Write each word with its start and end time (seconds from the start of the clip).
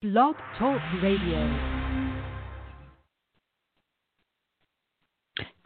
Blog 0.00 0.36
Talk 0.56 0.80
Radio. 1.02 1.88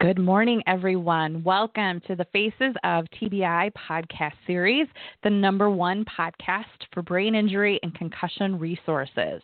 Good 0.01 0.17
morning, 0.17 0.63
everyone. 0.65 1.43
Welcome 1.43 2.01
to 2.07 2.15
the 2.15 2.25
Faces 2.33 2.75
of 2.83 3.05
TBI 3.21 3.69
podcast 3.73 4.33
series, 4.47 4.87
the 5.21 5.29
number 5.29 5.69
one 5.69 6.03
podcast 6.05 6.63
for 6.91 7.03
brain 7.03 7.35
injury 7.35 7.79
and 7.83 7.93
concussion 7.93 8.57
resources. 8.57 9.43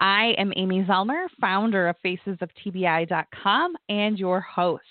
I 0.00 0.32
am 0.38 0.54
Amy 0.56 0.84
Zellmer, 0.84 1.26
founder 1.38 1.88
of 1.88 1.96
FacesOfTBI.com 2.02 3.74
and 3.90 4.18
your 4.18 4.40
host. 4.40 4.82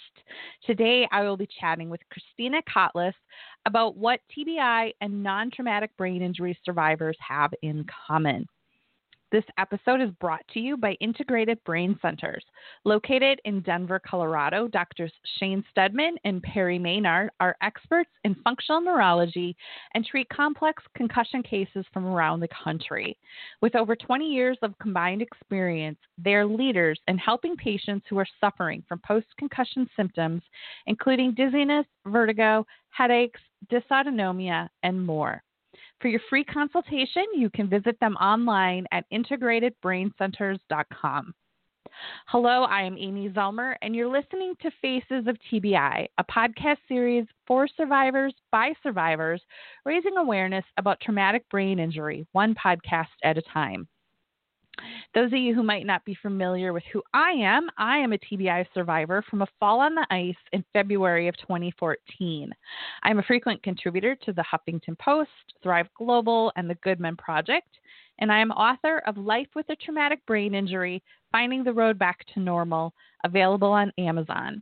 Today, 0.67 1.07
I 1.11 1.23
will 1.23 1.37
be 1.37 1.49
chatting 1.59 1.89
with 1.89 2.01
Kristina 2.13 2.61
Kotlus 2.71 3.15
about 3.65 3.97
what 3.97 4.19
TBI 4.37 4.91
and 5.01 5.23
non 5.23 5.49
traumatic 5.49 5.89
brain 5.97 6.21
injury 6.21 6.55
survivors 6.63 7.17
have 7.27 7.49
in 7.63 7.83
common. 8.07 8.45
This 9.31 9.43
episode 9.59 10.01
is 10.01 10.09
brought 10.19 10.41
to 10.55 10.59
you 10.59 10.75
by 10.75 10.93
Integrated 10.93 11.63
Brain 11.63 11.99
Centers. 12.01 12.43
Located 12.83 13.39
in 13.45 13.61
Denver, 13.61 13.99
Colorado, 13.99 14.67
Doctors 14.67 15.13
Shane 15.37 15.63
Steadman 15.69 16.15
and 16.23 16.41
Perry 16.41 16.79
Maynard 16.79 17.29
are 17.39 17.55
experts 17.61 18.09
in 18.23 18.33
functional 18.43 18.81
neurology 18.81 19.55
and 19.93 20.03
treat 20.03 20.27
complex 20.29 20.81
concussion 20.95 21.43
cases 21.43 21.85
from 21.93 22.07
around 22.07 22.39
the 22.39 22.47
country. 22.63 23.19
With 23.61 23.75
over 23.75 23.95
20 23.95 24.25
years 24.25 24.57
of 24.63 24.77
combined 24.79 25.21
experience, 25.21 25.99
they 26.17 26.33
are 26.33 26.45
leaders 26.45 26.99
in 27.07 27.19
helping 27.19 27.55
patients 27.55 28.07
who 28.09 28.17
are 28.17 28.27
suffering 28.41 28.83
from 28.87 28.99
post 29.05 29.27
concussion 29.37 29.87
symptoms, 29.95 30.41
including 30.87 31.35
dizziness, 31.35 31.85
vertigo, 32.07 32.65
headaches, 32.89 33.41
dysautonomia, 33.71 34.69
and 34.81 35.05
more. 35.05 35.43
For 36.01 36.07
your 36.07 36.21
free 36.29 36.45
consultation, 36.45 37.25
you 37.35 37.49
can 37.49 37.67
visit 37.69 37.99
them 37.99 38.15
online 38.15 38.87
at 38.91 39.03
integratedbraincenters.com. 39.11 41.33
Hello, 42.27 42.63
I 42.63 42.83
am 42.83 42.97
Amy 42.97 43.27
Zellmer, 43.29 43.75
and 43.81 43.93
you're 43.93 44.07
listening 44.07 44.53
to 44.61 44.71
Faces 44.81 45.27
of 45.27 45.35
TBI, 45.51 46.07
a 46.17 46.23
podcast 46.23 46.77
series 46.87 47.25
for 47.45 47.67
survivors 47.67 48.33
by 48.51 48.71
survivors, 48.81 49.41
raising 49.85 50.15
awareness 50.15 50.63
about 50.77 51.01
traumatic 51.01 51.43
brain 51.49 51.79
injury, 51.79 52.25
one 52.31 52.55
podcast 52.55 53.07
at 53.23 53.37
a 53.37 53.41
time. 53.41 53.85
Those 55.13 55.27
of 55.27 55.39
you 55.39 55.55
who 55.55 55.63
might 55.63 55.85
not 55.85 56.05
be 56.05 56.17
familiar 56.21 56.73
with 56.73 56.83
who 56.91 57.01
I 57.13 57.31
am, 57.31 57.67
I 57.77 57.97
am 57.97 58.13
a 58.13 58.17
TBI 58.17 58.65
survivor 58.73 59.23
from 59.29 59.41
a 59.41 59.47
fall 59.59 59.79
on 59.79 59.95
the 59.95 60.07
ice 60.11 60.35
in 60.53 60.63
February 60.73 61.27
of 61.27 61.37
2014. 61.37 62.53
I'm 63.03 63.19
a 63.19 63.23
frequent 63.23 63.63
contributor 63.63 64.15
to 64.15 64.33
the 64.33 64.43
Huffington 64.43 64.97
Post, 64.99 65.29
Thrive 65.63 65.87
Global, 65.97 66.51
and 66.55 66.69
the 66.69 66.75
Good 66.75 66.99
Men 66.99 67.15
Project, 67.15 67.67
and 68.19 68.31
I 68.31 68.39
am 68.39 68.51
author 68.51 68.99
of 69.07 69.17
Life 69.17 69.49
with 69.55 69.69
a 69.69 69.75
Traumatic 69.75 70.25
Brain 70.25 70.53
Injury 70.53 71.01
Finding 71.31 71.63
the 71.63 71.73
Road 71.73 71.97
Back 71.97 72.25
to 72.33 72.39
Normal, 72.39 72.93
available 73.23 73.71
on 73.71 73.91
Amazon. 73.97 74.61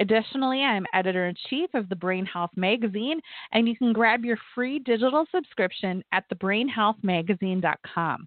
Additionally, 0.00 0.62
I'm 0.62 0.86
editor 0.94 1.26
in 1.26 1.34
chief 1.50 1.68
of 1.74 1.88
the 1.88 1.96
Brain 1.96 2.24
Health 2.24 2.50
Magazine, 2.56 3.20
and 3.52 3.68
you 3.68 3.76
can 3.76 3.92
grab 3.92 4.24
your 4.24 4.38
free 4.54 4.78
digital 4.78 5.26
subscription 5.30 6.02
at 6.12 6.24
thebrainhealthmagazine.com. 6.30 8.26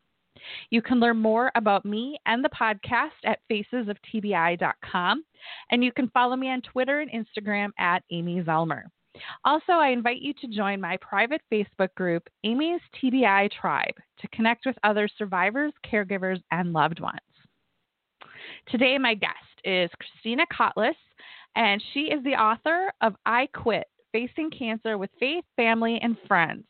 You 0.70 0.82
can 0.82 1.00
learn 1.00 1.18
more 1.18 1.52
about 1.56 1.86
me 1.86 2.18
and 2.26 2.44
the 2.44 2.50
podcast 2.50 3.12
at 3.26 3.40
facesoftbi.com, 3.52 5.24
and 5.72 5.84
you 5.84 5.92
can 5.92 6.10
follow 6.10 6.36
me 6.36 6.50
on 6.50 6.62
Twitter 6.62 7.00
and 7.02 7.12
Instagram 7.12 7.70
at 7.80 8.04
Amy 8.12 8.42
Zellmer. 8.42 8.84
Also, 9.46 9.74
I 9.74 9.90
invite 9.90 10.22
you 10.22 10.34
to 10.42 10.48
join 10.48 10.82
my 10.82 10.98
private 10.98 11.42
Facebook 11.52 11.94
group, 11.96 12.28
Amy's 12.44 12.82
TBI 13.02 13.52
Tribe, 13.52 13.94
to 14.20 14.28
connect 14.30 14.66
with 14.66 14.76
other 14.84 15.08
survivors, 15.18 15.72
caregivers, 15.86 16.42
and 16.52 16.74
loved 16.74 17.00
ones. 17.00 17.20
Today, 18.70 18.98
my 18.98 19.14
guest 19.14 19.34
is 19.64 19.90
Kristina 20.26 20.46
Kotlus, 20.52 20.96
and 21.56 21.82
she 21.94 22.02
is 22.02 22.24
the 22.24 22.32
author 22.32 22.92
of 23.02 23.16
I 23.26 23.48
Quit 23.54 23.86
Facing 24.12 24.50
Cancer 24.50 24.98
with 24.98 25.12
Faith, 25.20 25.44
Family, 25.58 26.00
and 26.02 26.18
Friends 26.28 26.66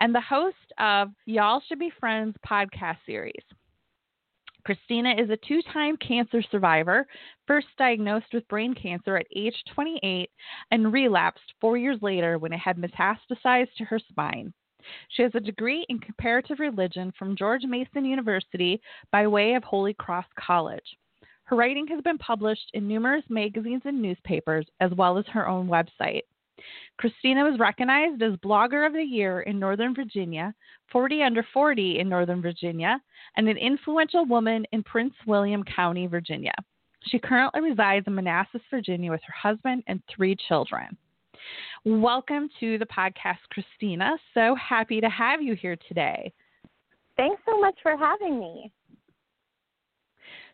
and 0.00 0.14
the 0.14 0.20
host 0.20 0.56
of 0.78 1.10
Y'all 1.26 1.62
Should 1.66 1.78
Be 1.78 1.92
Friends 1.98 2.34
podcast 2.48 2.98
series. 3.06 3.42
Kristina 4.66 5.20
is 5.22 5.30
a 5.30 5.38
two 5.46 5.62
time 5.72 5.96
cancer 5.96 6.42
survivor, 6.50 7.06
first 7.46 7.68
diagnosed 7.78 8.26
with 8.32 8.48
brain 8.48 8.74
cancer 8.74 9.16
at 9.16 9.26
age 9.34 9.54
28 9.74 10.30
and 10.70 10.92
relapsed 10.92 11.54
four 11.60 11.76
years 11.76 11.98
later 12.02 12.38
when 12.38 12.52
it 12.52 12.58
had 12.58 12.76
metastasized 12.76 13.72
to 13.78 13.84
her 13.84 13.98
spine. 13.98 14.52
She 15.10 15.22
has 15.22 15.34
a 15.34 15.40
degree 15.40 15.84
in 15.88 15.98
comparative 15.98 16.60
religion 16.60 17.12
from 17.18 17.36
George 17.36 17.64
Mason 17.64 18.04
University 18.04 18.80
by 19.10 19.26
way 19.26 19.54
of 19.54 19.64
Holy 19.64 19.94
Cross 19.94 20.26
College. 20.38 20.96
Her 21.44 21.56
writing 21.56 21.86
has 21.88 22.02
been 22.02 22.18
published 22.18 22.70
in 22.74 22.86
numerous 22.86 23.24
magazines 23.30 23.82
and 23.86 24.02
newspapers, 24.02 24.66
as 24.80 24.92
well 24.92 25.16
as 25.16 25.26
her 25.28 25.48
own 25.48 25.66
website. 25.66 26.22
Kristina 27.00 27.48
was 27.48 27.58
recognized 27.58 28.22
as 28.22 28.34
Blogger 28.36 28.86
of 28.86 28.92
the 28.92 29.02
Year 29.02 29.40
in 29.42 29.58
Northern 29.58 29.94
Virginia, 29.94 30.54
40 30.90 31.22
Under 31.22 31.46
40 31.52 31.98
in 32.00 32.08
Northern 32.08 32.42
Virginia, 32.42 33.00
and 33.36 33.48
an 33.48 33.56
influential 33.56 34.24
woman 34.24 34.64
in 34.72 34.82
Prince 34.82 35.14
William 35.26 35.62
County, 35.64 36.06
Virginia. 36.06 36.54
She 37.04 37.18
currently 37.18 37.60
resides 37.60 38.06
in 38.06 38.14
Manassas, 38.14 38.62
Virginia 38.70 39.10
with 39.10 39.20
her 39.26 39.34
husband 39.50 39.82
and 39.86 40.02
three 40.14 40.36
children. 40.48 40.96
Welcome 41.84 42.48
to 42.60 42.78
the 42.78 42.86
podcast, 42.86 43.38
Kristina. 43.52 44.16
So 44.34 44.56
happy 44.56 45.00
to 45.00 45.08
have 45.08 45.40
you 45.40 45.54
here 45.54 45.76
today. 45.86 46.32
Thanks 47.16 47.40
so 47.46 47.60
much 47.60 47.76
for 47.82 47.96
having 47.96 48.38
me. 48.38 48.72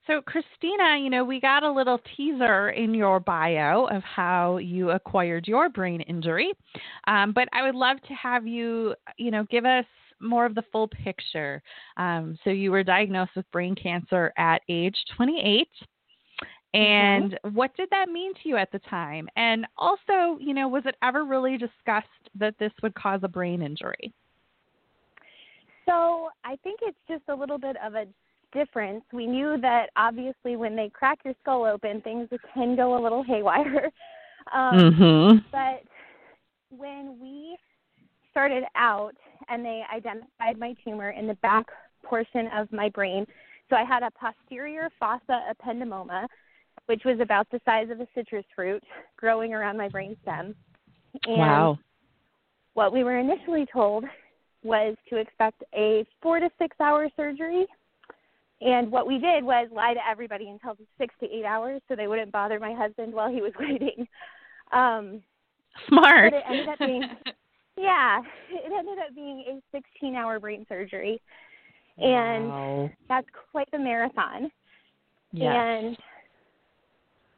So, 0.07 0.21
Kristina, 0.21 1.03
you 1.03 1.09
know, 1.09 1.25
we 1.25 1.41
got 1.41 1.63
a 1.63 1.73
little 1.73 1.99
teaser 2.17 2.71
in 2.71 2.93
your 2.93 3.21
bio 3.21 3.87
of 3.87 4.03
how 4.03 4.59
you 4.59 4.91
acquired 4.91 5.49
your 5.49 5.71
brain 5.71 6.03
injury, 6.03 6.53
um, 7.07 7.33
but 7.33 7.49
I 7.53 7.63
would 7.63 7.75
love 7.75 7.97
to 8.09 8.15
have 8.15 8.47
you, 8.47 8.95
you 9.17 9.31
know, 9.31 9.47
give 9.51 9.65
us 9.65 9.87
more 10.21 10.45
of 10.45 10.55
the 10.55 10.65
full 10.71 10.89
picture. 10.89 11.63
Um, 11.97 12.39
so, 12.45 12.51
you 12.51 12.71
were 12.71 12.83
diagnosed 12.83 13.33
with 13.35 13.51
brain 13.51 13.75
cancer 13.75 14.33
at 14.37 14.61
age 14.69 14.97
28. 15.17 15.69
And 16.75 17.33
mm-hmm. 17.33 17.55
what 17.55 17.75
did 17.77 17.89
that 17.91 18.09
mean 18.09 18.35
to 18.35 18.49
you 18.49 18.57
at 18.57 18.73
the 18.73 18.81
time? 18.81 19.29
And 19.37 19.65
also, 19.79 20.39
you 20.41 20.53
know, 20.53 20.69
was 20.69 20.83
it 20.87 20.97
ever 21.03 21.25
really 21.25 21.57
discussed 21.57 22.09
that 22.35 22.57
this 22.59 22.73
would 22.83 22.95
cause 22.95 23.21
a 23.23 23.29
brain 23.29 23.63
injury? 23.63 24.13
So 25.87 26.31
I 26.45 26.57
think 26.65 26.81
it's 26.83 26.99
just 27.09 27.23
a 27.29 27.35
little 27.35 27.59
bit 27.59 27.77
of 27.85 27.95
a 27.95 28.07
difference. 28.55 29.05
We 29.13 29.27
knew 29.27 29.59
that 29.61 29.91
obviously 29.97 30.57
when 30.57 30.75
they 30.77 30.89
crack 30.89 31.19
your 31.25 31.35
skull 31.43 31.65
open, 31.65 32.01
things 32.01 32.29
can 32.55 32.77
go 32.77 32.99
a 32.99 33.01
little 33.03 33.23
haywire. 33.27 33.91
Um, 34.53 34.75
mm-hmm. 34.75 35.39
But 35.53 35.83
when 36.71 37.19
we 37.21 37.57
started 38.31 38.65
out 38.77 39.15
and 39.49 39.65
they 39.65 39.83
identified 39.95 40.59
my 40.59 40.75
tumor 40.85 41.11
in 41.11 41.27
the 41.27 41.35
back 41.35 41.67
portion 42.03 42.49
of 42.57 42.71
my 42.73 42.89
brain, 42.89 43.27
so 43.71 43.77
I 43.77 43.85
had 43.85 44.03
a 44.03 44.11
posterior 44.11 44.91
fossa 44.99 45.43
ependymoma, 45.51 46.27
which 46.87 47.03
was 47.05 47.19
about 47.21 47.51
the 47.51 47.61
size 47.65 47.89
of 47.91 48.01
a 48.01 48.07
citrus 48.15 48.45
fruit 48.55 48.83
growing 49.17 49.55
around 49.55 49.77
my 49.77 49.89
brain 49.89 50.17
stem. 50.23 50.55
And 51.27 51.39
wow. 51.39 51.79
What 52.75 52.93
we 52.93 53.05
were 53.05 53.19
initially 53.19 53.67
told 53.73 54.05
was 54.63 54.97
to 55.09 55.17
expect 55.17 55.63
a 55.75 56.05
four 56.21 56.41
to 56.41 56.51
six 56.59 56.77
hour 56.81 57.09
surgery 57.17 57.67
and 58.65 58.91
what 58.91 59.07
we 59.07 59.19
did 59.19 59.45
was 59.45 59.69
lie 59.73 59.93
to 59.93 60.01
everybody 60.09 60.49
and 60.49 60.61
tell 60.61 60.75
them 60.75 60.87
six 60.99 61.15
to 61.21 61.27
eight 61.27 61.45
hours 61.45 61.83
so 61.87 61.95
they 61.95 62.07
wouldn't 62.07 62.33
bother 62.33 62.59
my 62.59 62.73
husband 62.73 63.13
while 63.13 63.31
he 63.31 63.43
was 63.43 63.53
waiting. 63.61 64.09
Um, 64.73 65.23
Smart. 65.89 66.33
But 66.33 66.39
it 66.39 66.45
ended 66.49 66.69
up 66.69 66.79
being, 66.79 67.03
yeah, 67.77 68.21
it 68.51 68.73
ended 68.73 68.99
up 68.99 69.15
being 69.15 69.45
a 69.49 69.77
16 69.77 70.15
hour 70.15 70.41
brain 70.41 70.65
surgery. 70.69 71.21
And 71.99 72.49
wow. 72.49 72.91
that's 73.09 73.27
quite 73.53 73.71
the 73.71 73.79
marathon. 73.79 74.50
Yes. 75.33 75.55
And 75.55 75.97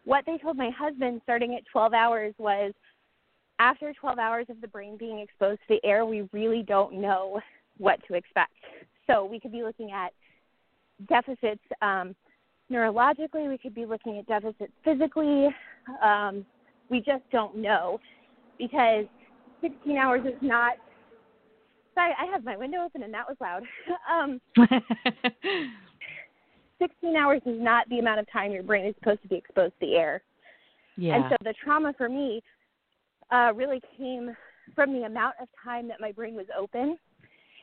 what 0.04 0.24
they 0.26 0.38
told 0.38 0.56
my 0.56 0.70
husband 0.70 1.20
starting 1.24 1.54
at 1.56 1.62
12 1.72 1.92
hours 1.92 2.34
was 2.38 2.72
after 3.58 3.92
12 3.92 4.18
hours 4.18 4.46
of 4.48 4.60
the 4.60 4.68
brain 4.68 4.96
being 4.96 5.18
exposed 5.18 5.60
to 5.66 5.74
the 5.80 5.88
air, 5.88 6.06
we 6.06 6.28
really 6.32 6.62
don't 6.62 6.94
know 6.94 7.40
what 7.78 7.98
to 8.06 8.14
expect. 8.14 8.52
So 9.06 9.24
we 9.24 9.40
could 9.40 9.52
be 9.52 9.62
looking 9.62 9.90
at 9.92 10.12
deficits 11.08 11.62
um, 11.82 12.14
neurologically. 12.70 13.48
We 13.48 13.58
could 13.58 13.74
be 13.74 13.86
looking 13.86 14.18
at 14.18 14.26
deficits 14.26 14.72
physically. 14.84 15.48
Um, 16.02 16.44
we 16.90 16.98
just 16.98 17.22
don't 17.30 17.56
know 17.56 17.98
because 18.58 19.06
16 19.60 19.96
hours 19.96 20.24
is 20.26 20.38
not. 20.40 20.74
Sorry, 21.94 22.12
I 22.20 22.26
have 22.30 22.44
my 22.44 22.56
window 22.56 22.84
open 22.84 23.02
and 23.02 23.14
that 23.14 23.26
was 23.26 23.36
loud. 23.40 23.62
um, 24.10 24.40
16 26.78 27.16
hours 27.16 27.40
is 27.46 27.58
not 27.58 27.88
the 27.88 27.98
amount 27.98 28.20
of 28.20 28.30
time 28.30 28.52
your 28.52 28.62
brain 28.62 28.84
is 28.86 28.94
supposed 28.98 29.22
to 29.22 29.28
be 29.28 29.36
exposed 29.36 29.72
to 29.80 29.86
the 29.86 29.96
air. 29.96 30.22
Yeah. 30.96 31.16
And 31.16 31.24
so 31.30 31.36
the 31.42 31.54
trauma 31.62 31.94
for 31.96 32.08
me 32.08 32.42
uh, 33.30 33.52
really 33.54 33.80
came 33.96 34.36
from 34.74 34.92
the 34.92 35.04
amount 35.04 35.34
of 35.40 35.48
time 35.62 35.88
that 35.88 36.00
my 36.00 36.12
brain 36.12 36.34
was 36.34 36.46
open. 36.58 36.98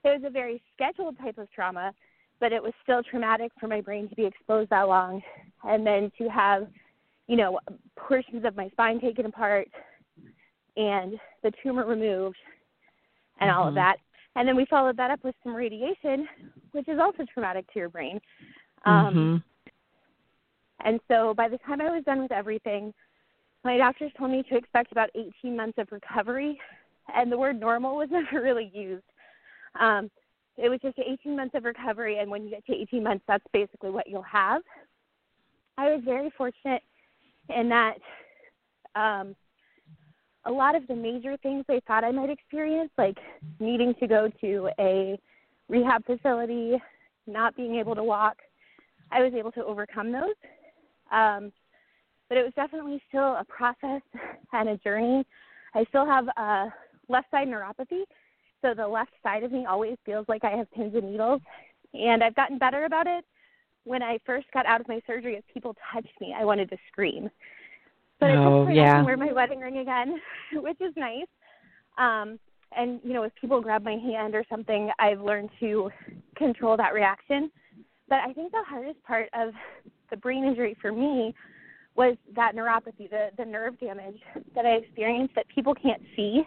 It 0.03 0.09
was 0.09 0.21
a 0.25 0.29
very 0.29 0.61
scheduled 0.73 1.17
type 1.19 1.37
of 1.37 1.51
trauma 1.51 1.93
but 2.43 2.51
it 2.51 2.61
was 2.61 2.73
still 2.83 3.01
traumatic 3.01 3.53
for 3.57 3.69
my 3.69 3.79
brain 3.79 4.09
to 4.09 4.15
be 4.15 4.25
exposed 4.25 4.69
that 4.69 4.81
long 4.89 5.21
and 5.63 5.87
then 5.87 6.11
to 6.17 6.27
have, 6.27 6.67
you 7.27 7.37
know, 7.37 7.57
portions 7.95 8.43
of 8.43 8.53
my 8.57 8.67
spine 8.71 8.99
taken 8.99 9.25
apart 9.25 9.69
and 10.75 11.17
the 11.41 11.53
tumor 11.63 11.85
removed 11.85 12.35
and 13.39 13.49
mm-hmm. 13.49 13.57
all 13.57 13.67
of 13.69 13.75
mm-hmm. 13.75 13.75
that. 13.75 13.95
And 14.35 14.45
then 14.45 14.57
we 14.57 14.65
followed 14.69 14.97
that 14.97 15.09
up 15.09 15.23
with 15.23 15.35
some 15.41 15.55
radiation, 15.55 16.27
which 16.73 16.89
is 16.89 16.99
also 16.99 17.23
traumatic 17.33 17.65
to 17.71 17.79
your 17.79 17.87
brain. 17.87 18.19
Um, 18.83 19.15
mm-hmm. 20.83 20.85
And 20.85 20.99
so 21.09 21.33
by 21.33 21.47
the 21.47 21.59
time 21.59 21.79
I 21.79 21.95
was 21.95 22.03
done 22.03 22.21
with 22.21 22.33
everything, 22.33 22.93
my 23.63 23.77
doctors 23.77 24.11
told 24.17 24.31
me 24.31 24.43
to 24.49 24.57
expect 24.57 24.91
about 24.91 25.11
18 25.15 25.55
months 25.55 25.77
of 25.77 25.87
recovery, 25.93 26.59
and 27.15 27.31
the 27.31 27.37
word 27.37 27.57
normal 27.57 27.95
was 27.95 28.09
never 28.11 28.43
really 28.43 28.69
used. 28.73 29.05
Um, 29.79 30.11
it 30.57 30.69
was 30.69 30.79
just 30.81 30.97
18 30.99 31.35
months 31.35 31.55
of 31.55 31.63
recovery, 31.63 32.19
and 32.19 32.29
when 32.29 32.43
you 32.43 32.49
get 32.49 32.65
to 32.67 32.73
18 32.73 33.03
months, 33.03 33.23
that's 33.27 33.43
basically 33.53 33.89
what 33.89 34.07
you'll 34.07 34.21
have. 34.21 34.61
I 35.77 35.89
was 35.89 36.01
very 36.05 36.31
fortunate 36.37 36.81
in 37.49 37.69
that 37.69 37.95
um, 38.95 39.35
a 40.45 40.51
lot 40.51 40.75
of 40.75 40.85
the 40.87 40.95
major 40.95 41.37
things 41.37 41.65
they 41.67 41.81
thought 41.87 42.03
I 42.03 42.11
might 42.11 42.29
experience, 42.29 42.91
like 42.97 43.17
needing 43.59 43.95
to 43.99 44.07
go 44.07 44.29
to 44.41 44.69
a 44.79 45.19
rehab 45.69 46.05
facility, 46.05 46.73
not 47.25 47.55
being 47.55 47.75
able 47.75 47.95
to 47.95 48.03
walk, 48.03 48.37
I 49.11 49.21
was 49.21 49.33
able 49.33 49.51
to 49.53 49.63
overcome 49.63 50.11
those. 50.11 50.35
Um, 51.11 51.51
but 52.29 52.37
it 52.37 52.43
was 52.43 52.53
definitely 52.55 53.01
still 53.09 53.35
a 53.35 53.45
process 53.47 54.01
and 54.53 54.69
a 54.69 54.77
journey. 54.77 55.25
I 55.75 55.85
still 55.89 56.05
have 56.05 56.27
a 56.37 56.73
left 57.09 57.31
side 57.31 57.47
neuropathy, 57.47 58.03
so 58.63 58.73
the 58.73 58.87
left 58.87 59.11
side 59.21 59.43
of 59.43 59.51
me 59.51 59.65
always 59.65 59.97
feels 60.05 60.25
like 60.27 60.43
I 60.43 60.51
have 60.51 60.71
pins 60.71 60.95
and 60.95 61.11
needles. 61.11 61.41
And 61.93 62.23
I've 62.23 62.35
gotten 62.35 62.57
better 62.57 62.85
about 62.85 63.05
it. 63.05 63.25
When 63.83 64.01
I 64.01 64.17
first 64.25 64.47
got 64.53 64.65
out 64.65 64.81
of 64.81 64.87
my 64.87 65.01
surgery, 65.05 65.35
if 65.35 65.43
people 65.53 65.75
touched 65.93 66.19
me, 66.19 66.33
I 66.35 66.45
wanted 66.45 66.69
to 66.69 66.77
scream. 66.87 67.29
But 68.19 68.31
oh, 68.31 68.65
I 68.67 68.71
yeah. 68.71 69.03
wear 69.03 69.17
my 69.17 69.33
wedding 69.33 69.59
ring 69.59 69.79
again, 69.79 70.15
which 70.53 70.79
is 70.79 70.93
nice. 70.95 71.27
Um, 71.97 72.39
and 72.75 73.01
you 73.03 73.13
know, 73.13 73.23
if 73.23 73.33
people 73.39 73.61
grab 73.61 73.83
my 73.83 73.97
hand 73.97 74.33
or 74.33 74.45
something, 74.49 74.89
I've 74.97 75.19
learned 75.19 75.49
to 75.59 75.91
control 76.37 76.77
that 76.77 76.93
reaction. 76.93 77.51
But 78.07 78.19
I 78.19 78.31
think 78.31 78.51
the 78.51 78.63
hardest 78.65 79.03
part 79.03 79.29
of 79.33 79.53
the 80.09 80.17
brain 80.17 80.45
injury 80.45 80.75
for 80.81 80.91
me 80.91 81.35
was 81.95 82.15
that 82.35 82.55
neuropathy, 82.55 83.09
the 83.09 83.29
the 83.37 83.45
nerve 83.45 83.77
damage 83.79 84.19
that 84.55 84.65
I 84.65 84.75
experienced 84.75 85.35
that 85.35 85.45
people 85.53 85.75
can't 85.75 86.01
see 86.15 86.43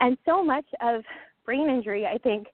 and 0.00 0.16
so 0.24 0.44
much 0.44 0.66
of 0.80 1.02
brain 1.44 1.68
injury, 1.68 2.06
I 2.06 2.18
think, 2.18 2.48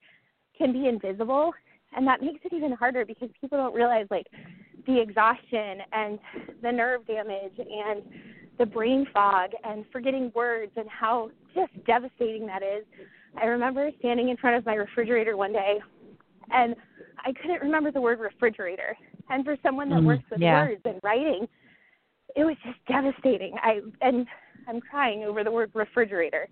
can 0.56 0.72
be 0.72 0.88
invisible. 0.88 1.52
And 1.96 2.06
that 2.06 2.22
makes 2.22 2.40
it 2.44 2.52
even 2.52 2.72
harder 2.72 3.04
because 3.04 3.28
people 3.40 3.58
don't 3.58 3.74
realize 3.74 4.06
like 4.10 4.26
the 4.86 5.00
exhaustion 5.00 5.78
and 5.92 6.18
the 6.62 6.70
nerve 6.70 7.06
damage 7.06 7.58
and 7.58 8.02
the 8.58 8.66
brain 8.66 9.06
fog 9.12 9.50
and 9.64 9.84
forgetting 9.92 10.30
words 10.34 10.72
and 10.76 10.88
how 10.88 11.30
just 11.54 11.72
devastating 11.86 12.46
that 12.46 12.62
is. 12.62 12.84
I 13.40 13.46
remember 13.46 13.90
standing 13.98 14.28
in 14.28 14.36
front 14.36 14.56
of 14.56 14.66
my 14.66 14.74
refrigerator 14.74 15.36
one 15.36 15.52
day 15.52 15.78
and 16.50 16.76
I 17.24 17.32
couldn't 17.32 17.62
remember 17.62 17.90
the 17.90 18.00
word 18.00 18.20
refrigerator. 18.20 18.96
And 19.30 19.44
for 19.44 19.56
someone 19.62 19.88
that 19.90 20.00
mm, 20.00 20.06
works 20.06 20.24
with 20.30 20.40
yeah. 20.40 20.66
words 20.66 20.82
and 20.84 21.00
writing, 21.02 21.48
it 22.36 22.44
was 22.44 22.56
just 22.64 22.78
devastating. 22.86 23.54
I 23.62 23.80
and 24.00 24.26
I'm 24.68 24.80
crying 24.80 25.24
over 25.24 25.44
the 25.44 25.50
word 25.50 25.70
refrigerator 25.74 26.48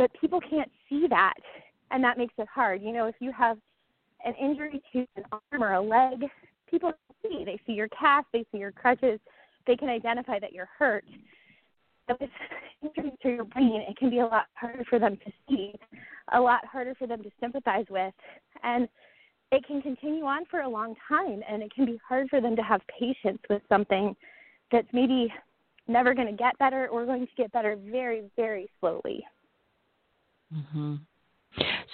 but 0.00 0.10
people 0.18 0.40
can't 0.40 0.70
see 0.88 1.06
that 1.10 1.34
and 1.90 2.02
that 2.02 2.16
makes 2.16 2.32
it 2.38 2.48
hard. 2.52 2.80
You 2.80 2.90
know 2.90 3.06
if 3.06 3.16
you 3.20 3.30
have 3.32 3.58
an 4.24 4.32
injury 4.40 4.80
to 4.94 5.06
an 5.16 5.24
arm 5.30 5.62
or 5.62 5.74
a 5.74 5.80
leg 5.80 6.24
people 6.70 6.92
see. 7.22 7.44
They 7.44 7.60
see 7.66 7.72
your 7.72 7.88
cast 7.88 8.26
they 8.32 8.46
see 8.50 8.58
your 8.58 8.72
crutches 8.72 9.20
they 9.66 9.76
can 9.76 9.90
identify 9.90 10.38
that 10.38 10.54
you're 10.54 10.70
hurt. 10.78 11.04
But 12.08 12.18
with 12.18 12.30
injuries 12.82 13.12
to 13.22 13.28
your 13.28 13.44
brain 13.44 13.84
it 13.86 13.94
can 13.98 14.08
be 14.08 14.20
a 14.20 14.26
lot 14.26 14.46
harder 14.54 14.84
for 14.88 14.98
them 14.98 15.18
to 15.18 15.32
see 15.46 15.74
a 16.32 16.40
lot 16.40 16.64
harder 16.64 16.94
for 16.94 17.06
them 17.06 17.22
to 17.22 17.30
sympathize 17.38 17.84
with 17.90 18.14
and 18.62 18.88
it 19.52 19.66
can 19.66 19.82
continue 19.82 20.24
on 20.24 20.46
for 20.46 20.60
a 20.60 20.68
long 20.68 20.94
time 21.06 21.42
and 21.46 21.62
it 21.62 21.74
can 21.74 21.84
be 21.84 22.00
hard 22.08 22.30
for 22.30 22.40
them 22.40 22.56
to 22.56 22.62
have 22.62 22.80
patience 22.98 23.42
with 23.50 23.60
something 23.68 24.16
that's 24.72 24.88
maybe 24.94 25.30
never 25.88 26.14
going 26.14 26.28
to 26.28 26.32
get 26.32 26.58
better 26.58 26.88
or 26.88 27.04
going 27.04 27.26
to 27.26 27.32
get 27.36 27.52
better 27.52 27.76
very 27.90 28.22
very 28.34 28.70
slowly 28.80 29.22
Mm-hmm. 30.54 30.94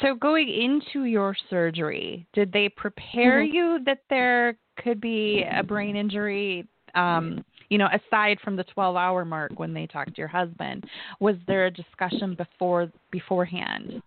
So, 0.02 0.14
going 0.14 0.48
into 0.48 1.06
your 1.06 1.34
surgery, 1.48 2.26
did 2.34 2.52
they 2.52 2.68
prepare 2.68 3.42
mm-hmm. 3.42 3.54
you 3.54 3.78
that 3.86 4.00
there 4.10 4.56
could 4.82 5.00
be 5.00 5.44
a 5.50 5.62
brain 5.62 5.96
injury? 5.96 6.66
Um, 6.94 7.44
you 7.68 7.78
know, 7.78 7.88
aside 7.88 8.38
from 8.44 8.56
the 8.56 8.64
12-hour 8.76 9.24
mark 9.24 9.58
when 9.58 9.74
they 9.74 9.86
talked 9.86 10.14
to 10.14 10.18
your 10.18 10.28
husband, 10.28 10.84
was 11.20 11.36
there 11.46 11.66
a 11.66 11.70
discussion 11.70 12.34
before 12.34 12.90
beforehand? 13.10 14.02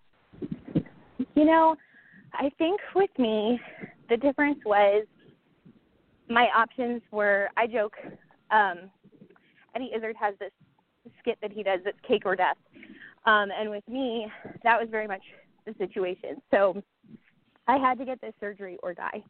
You 1.34 1.44
know, 1.44 1.76
I 2.32 2.50
think 2.58 2.80
with 2.94 3.10
me, 3.18 3.60
the 4.08 4.16
difference 4.16 4.58
was 4.64 5.06
my 6.28 6.46
options 6.56 7.02
were. 7.10 7.48
I 7.56 7.66
joke. 7.66 7.94
Um, 8.50 8.90
Eddie 9.74 9.90
Izzard 9.96 10.16
has 10.18 10.34
this 10.40 10.50
skit 11.20 11.38
that 11.42 11.52
he 11.52 11.62
does 11.62 11.80
that's 11.84 11.98
cake 12.06 12.22
or 12.24 12.34
death 12.34 12.56
um, 13.26 13.50
and 13.58 13.70
with 13.70 13.86
me, 13.88 14.26
that 14.62 14.80
was 14.80 14.88
very 14.90 15.06
much 15.06 15.22
the 15.66 15.74
situation. 15.78 16.40
So 16.50 16.82
I 17.68 17.76
had 17.76 17.98
to 17.98 18.04
get 18.04 18.20
this 18.20 18.34
surgery 18.40 18.78
or 18.82 18.94
die. 18.94 19.22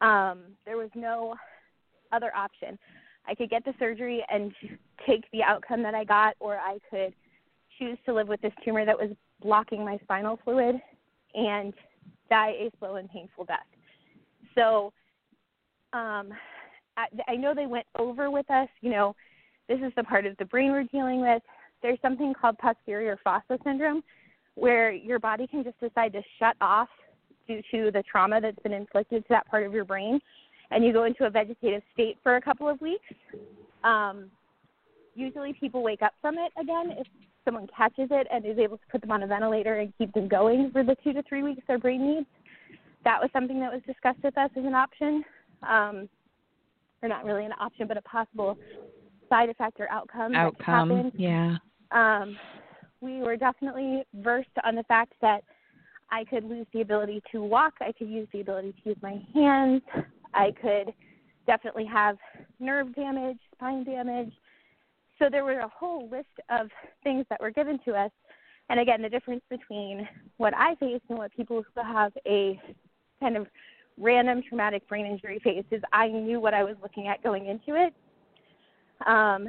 Um, 0.00 0.40
there 0.64 0.76
was 0.76 0.90
no 0.94 1.34
other 2.12 2.34
option. 2.34 2.78
I 3.26 3.34
could 3.34 3.50
get 3.50 3.64
the 3.64 3.74
surgery 3.78 4.24
and 4.32 4.52
take 5.06 5.24
the 5.32 5.42
outcome 5.42 5.82
that 5.82 5.94
I 5.94 6.04
got, 6.04 6.34
or 6.40 6.56
I 6.56 6.78
could 6.90 7.14
choose 7.78 7.98
to 8.06 8.14
live 8.14 8.28
with 8.28 8.40
this 8.40 8.52
tumor 8.64 8.84
that 8.84 8.98
was 8.98 9.10
blocking 9.42 9.84
my 9.84 9.98
spinal 10.02 10.38
fluid 10.42 10.80
and 11.34 11.72
die 12.28 12.54
a 12.58 12.70
slow 12.78 12.96
and 12.96 13.08
painful 13.10 13.44
death. 13.44 13.58
So 14.54 14.92
um, 15.92 16.30
I, 16.96 17.06
I 17.28 17.36
know 17.36 17.54
they 17.54 17.66
went 17.66 17.86
over 17.98 18.30
with 18.30 18.50
us, 18.50 18.68
you 18.80 18.90
know, 18.90 19.14
this 19.68 19.78
is 19.80 19.92
the 19.96 20.04
part 20.04 20.26
of 20.26 20.36
the 20.38 20.44
brain 20.44 20.72
we're 20.72 20.84
dealing 20.84 21.20
with 21.20 21.42
there's 21.82 21.98
something 22.02 22.34
called 22.34 22.58
posterior 22.58 23.18
fossa 23.22 23.58
syndrome 23.64 24.02
where 24.54 24.92
your 24.92 25.18
body 25.18 25.46
can 25.46 25.64
just 25.64 25.78
decide 25.80 26.12
to 26.12 26.22
shut 26.38 26.56
off 26.60 26.88
due 27.46 27.62
to 27.70 27.90
the 27.90 28.02
trauma 28.10 28.40
that's 28.40 28.58
been 28.62 28.72
inflicted 28.72 29.22
to 29.22 29.28
that 29.30 29.46
part 29.48 29.64
of 29.64 29.72
your 29.72 29.84
brain 29.84 30.20
and 30.70 30.84
you 30.84 30.92
go 30.92 31.04
into 31.04 31.24
a 31.24 31.30
vegetative 31.30 31.82
state 31.92 32.16
for 32.22 32.36
a 32.36 32.40
couple 32.40 32.68
of 32.68 32.80
weeks. 32.80 33.04
Um, 33.82 34.30
usually 35.14 35.52
people 35.52 35.82
wake 35.82 36.02
up 36.02 36.12
from 36.20 36.36
it 36.38 36.52
again 36.60 36.96
if 36.98 37.06
someone 37.44 37.66
catches 37.76 38.08
it 38.10 38.26
and 38.30 38.44
is 38.44 38.58
able 38.58 38.76
to 38.76 38.84
put 38.90 39.00
them 39.00 39.10
on 39.10 39.22
a 39.22 39.26
ventilator 39.26 39.76
and 39.76 39.92
keep 39.98 40.12
them 40.12 40.28
going 40.28 40.70
for 40.72 40.84
the 40.84 40.96
two 41.02 41.12
to 41.12 41.22
three 41.28 41.42
weeks 41.42 41.62
their 41.66 41.78
brain 41.78 42.06
needs. 42.06 42.26
That 43.04 43.20
was 43.20 43.30
something 43.32 43.58
that 43.60 43.72
was 43.72 43.80
discussed 43.86 44.22
with 44.22 44.36
us 44.36 44.50
as 44.56 44.64
an 44.64 44.74
option 44.74 45.24
um, 45.68 46.08
or 47.02 47.08
not 47.08 47.24
really 47.24 47.44
an 47.44 47.52
option 47.58 47.86
but 47.88 47.96
a 47.96 48.02
possible 48.02 48.58
side 49.28 49.48
effect 49.48 49.80
or 49.80 49.90
outcome 49.90 50.34
outcome 50.34 51.12
yeah 51.14 51.56
um, 51.92 52.36
we 53.00 53.20
were 53.20 53.36
definitely 53.36 54.04
versed 54.14 54.48
on 54.64 54.74
the 54.74 54.82
fact 54.84 55.14
that 55.22 55.42
I 56.10 56.24
could 56.24 56.44
lose 56.44 56.66
the 56.72 56.80
ability 56.80 57.22
to 57.32 57.42
walk, 57.42 57.74
I 57.80 57.92
could 57.92 58.08
use 58.08 58.28
the 58.32 58.40
ability 58.40 58.74
to 58.82 58.88
use 58.90 58.98
my 59.02 59.22
hands, 59.34 59.82
I 60.34 60.52
could 60.60 60.92
definitely 61.46 61.86
have 61.86 62.16
nerve 62.58 62.94
damage, 62.94 63.38
spine 63.54 63.84
damage. 63.84 64.32
So 65.18 65.28
there 65.30 65.44
were 65.44 65.60
a 65.60 65.68
whole 65.68 66.08
list 66.08 66.28
of 66.48 66.68
things 67.02 67.26
that 67.30 67.40
were 67.40 67.50
given 67.50 67.78
to 67.84 67.92
us. 67.92 68.10
And 68.68 68.80
again, 68.80 69.02
the 69.02 69.08
difference 69.08 69.42
between 69.50 70.08
what 70.36 70.54
I 70.56 70.74
faced 70.76 71.04
and 71.08 71.18
what 71.18 71.34
people 71.36 71.62
who 71.74 71.82
have 71.82 72.12
a 72.26 72.60
kind 73.18 73.36
of 73.36 73.46
random 73.98 74.42
traumatic 74.48 74.88
brain 74.88 75.06
injury 75.06 75.40
face 75.42 75.64
is 75.70 75.82
I 75.92 76.08
knew 76.08 76.40
what 76.40 76.54
I 76.54 76.62
was 76.62 76.76
looking 76.82 77.08
at 77.08 77.22
going 77.22 77.46
into 77.46 77.74
it 77.74 77.92
um, 79.06 79.48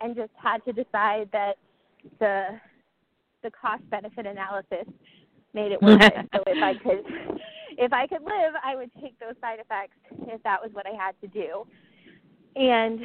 and 0.00 0.16
just 0.16 0.32
had 0.42 0.64
to 0.64 0.72
decide 0.72 1.28
that 1.32 1.56
the 2.18 2.60
the 3.42 3.50
cost 3.50 3.88
benefit 3.90 4.26
analysis 4.26 4.86
made 5.54 5.72
it 5.72 5.82
worth 5.82 6.02
it. 6.02 6.28
So 6.34 6.42
if 6.46 6.62
I 6.62 6.74
could 6.74 7.04
if 7.78 7.92
I 7.92 8.06
could 8.06 8.22
live, 8.22 8.54
I 8.64 8.76
would 8.76 8.90
take 9.00 9.18
those 9.18 9.34
side 9.40 9.58
effects 9.58 9.96
if 10.28 10.42
that 10.42 10.62
was 10.62 10.70
what 10.72 10.86
I 10.86 10.94
had 10.96 11.14
to 11.20 11.26
do. 11.26 11.66
And 12.54 13.00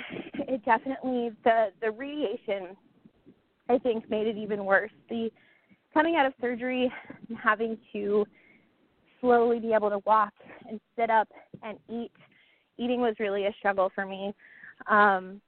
it 0.48 0.63
definitely 0.66 1.32
the 1.44 1.68
the 1.82 1.92
radiation 1.92 2.75
I 3.70 3.77
think 3.77 4.10
made 4.10 4.27
it 4.27 4.38
even 4.38 4.66
worse. 4.66 4.92
The 5.10 5.30
coming 5.94 6.16
out 6.16 6.25
of 6.25 6.34
surgery 6.39 6.92
and 7.27 7.38
having 7.38 7.77
to 7.94 8.25
slowly 9.20 9.60
be 9.60 9.74
able 9.74 9.89
to 9.89 10.00
walk 10.06 10.34
and 10.70 10.80
sit 10.98 11.10
up 11.10 11.27
and 11.63 11.77
eat. 11.89 12.12
Eating 12.77 13.01
was 13.01 13.16
really 13.20 13.46
a 13.46 13.54
struggle 13.58 13.92
for 13.96 14.06
me. 14.06 14.34
Um, 14.88 15.42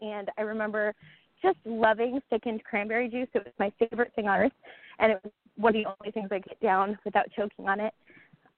and 0.00 0.30
I 0.38 0.42
remember 0.42 0.94
just 1.42 1.58
loving 1.64 2.20
thickened 2.30 2.62
cranberry 2.64 3.08
juice. 3.08 3.28
It 3.34 3.44
was 3.44 3.52
my 3.58 3.72
favorite 3.78 4.12
thing 4.14 4.28
on 4.28 4.40
earth, 4.40 4.52
and 4.98 5.12
it 5.12 5.20
was 5.22 5.32
one 5.56 5.76
of 5.76 5.82
the 5.82 5.90
only 6.00 6.12
things 6.12 6.28
I 6.30 6.38
get 6.38 6.60
down 6.60 6.98
without 7.04 7.26
choking 7.36 7.68
on 7.68 7.80
it. 7.80 7.92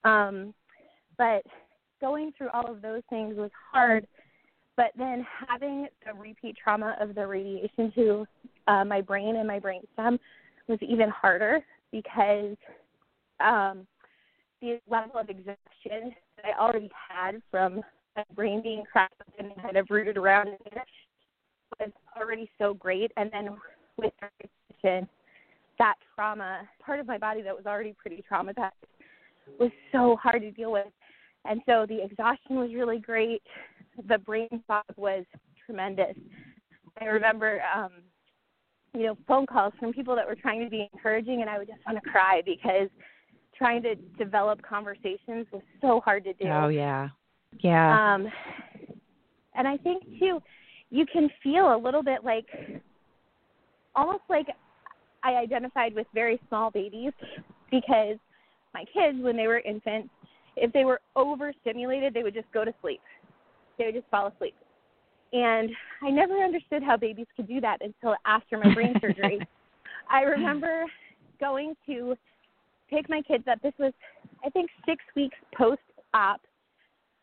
Um, 0.04 0.54
but 1.16 1.42
going 2.00 2.32
through 2.36 2.50
all 2.52 2.70
of 2.70 2.82
those 2.82 3.02
things 3.08 3.36
was 3.36 3.50
hard. 3.72 4.06
But 4.76 4.90
then 4.96 5.24
having 5.48 5.86
the 6.04 6.12
repeat 6.14 6.56
trauma 6.62 6.96
of 7.00 7.14
the 7.14 7.26
radiation 7.26 7.92
to 7.94 8.26
uh, 8.66 8.84
my 8.84 9.00
brain 9.00 9.36
and 9.36 9.46
my 9.46 9.58
brain 9.58 9.82
stem 9.92 10.18
was 10.66 10.78
even 10.82 11.08
harder 11.10 11.60
because 11.92 12.56
um, 13.40 13.86
the 14.60 14.80
level 14.88 15.20
of 15.20 15.30
exhaustion 15.30 16.14
that 16.36 16.46
I 16.46 16.60
already 16.60 16.90
had 17.08 17.40
from 17.50 17.82
my 18.16 18.24
brain 18.34 18.62
being 18.62 18.82
cracked 18.90 19.14
and 19.38 19.50
kind 19.62 19.76
of 19.76 19.86
rooted 19.90 20.16
around 20.16 20.48
in 20.48 20.56
there 20.72 20.84
was 21.80 21.90
already 22.16 22.50
so 22.58 22.74
great. 22.74 23.12
And 23.16 23.30
then 23.32 23.50
with 23.96 24.12
that 25.78 25.94
trauma, 26.14 26.68
part 26.84 27.00
of 27.00 27.06
my 27.06 27.18
body 27.18 27.42
that 27.42 27.54
was 27.54 27.66
already 27.66 27.94
pretty 27.98 28.24
traumatized, 28.30 28.70
was 29.58 29.70
so 29.92 30.16
hard 30.22 30.42
to 30.42 30.50
deal 30.50 30.72
with. 30.72 30.86
And 31.44 31.60
so 31.66 31.86
the 31.88 32.02
exhaustion 32.02 32.56
was 32.56 32.70
really 32.74 32.98
great. 32.98 33.42
The 34.08 34.18
brain 34.18 34.62
fog 34.66 34.84
was 34.96 35.24
tremendous. 35.66 36.16
I 37.00 37.06
remember, 37.06 37.60
um, 37.74 37.90
you 38.94 39.02
know, 39.02 39.18
phone 39.26 39.46
calls 39.46 39.72
from 39.78 39.92
people 39.92 40.14
that 40.16 40.26
were 40.26 40.36
trying 40.36 40.62
to 40.64 40.70
be 40.70 40.88
encouraging, 40.92 41.40
and 41.40 41.50
I 41.50 41.58
would 41.58 41.68
just 41.68 41.80
want 41.86 42.02
to 42.02 42.10
cry 42.10 42.42
because 42.44 42.88
trying 43.56 43.82
to 43.82 43.94
develop 44.18 44.62
conversations 44.62 45.46
was 45.52 45.62
so 45.80 46.00
hard 46.00 46.24
to 46.24 46.32
do. 46.34 46.46
Oh 46.46 46.68
yeah, 46.68 47.08
yeah. 47.60 48.14
Um, 48.14 48.28
and 49.54 49.68
I 49.68 49.76
think 49.78 50.02
too, 50.18 50.40
you 50.94 51.04
can 51.12 51.28
feel 51.42 51.74
a 51.74 51.76
little 51.76 52.04
bit 52.04 52.22
like, 52.24 52.46
almost 53.96 54.22
like 54.28 54.46
I 55.24 55.32
identified 55.32 55.92
with 55.92 56.06
very 56.14 56.40
small 56.48 56.70
babies 56.70 57.10
because 57.68 58.16
my 58.74 58.84
kids, 58.94 59.18
when 59.20 59.36
they 59.36 59.48
were 59.48 59.58
infants, 59.58 60.08
if 60.56 60.72
they 60.72 60.84
were 60.84 61.00
overstimulated, 61.16 62.14
they 62.14 62.22
would 62.22 62.32
just 62.32 62.46
go 62.54 62.64
to 62.64 62.72
sleep. 62.80 63.00
They 63.76 63.86
would 63.86 63.94
just 63.94 64.06
fall 64.08 64.28
asleep. 64.28 64.54
And 65.32 65.68
I 66.00 66.10
never 66.10 66.44
understood 66.44 66.84
how 66.84 66.96
babies 66.96 67.26
could 67.34 67.48
do 67.48 67.60
that 67.60 67.78
until 67.80 68.14
after 68.24 68.56
my 68.56 68.72
brain 68.72 68.94
surgery. 69.00 69.40
I 70.10 70.20
remember 70.20 70.84
going 71.40 71.74
to 71.86 72.14
pick 72.88 73.08
my 73.08 73.20
kids 73.26 73.44
up. 73.50 73.60
This 73.62 73.72
was, 73.80 73.92
I 74.44 74.50
think, 74.50 74.70
six 74.86 75.02
weeks 75.16 75.36
post 75.58 75.80
op. 76.12 76.40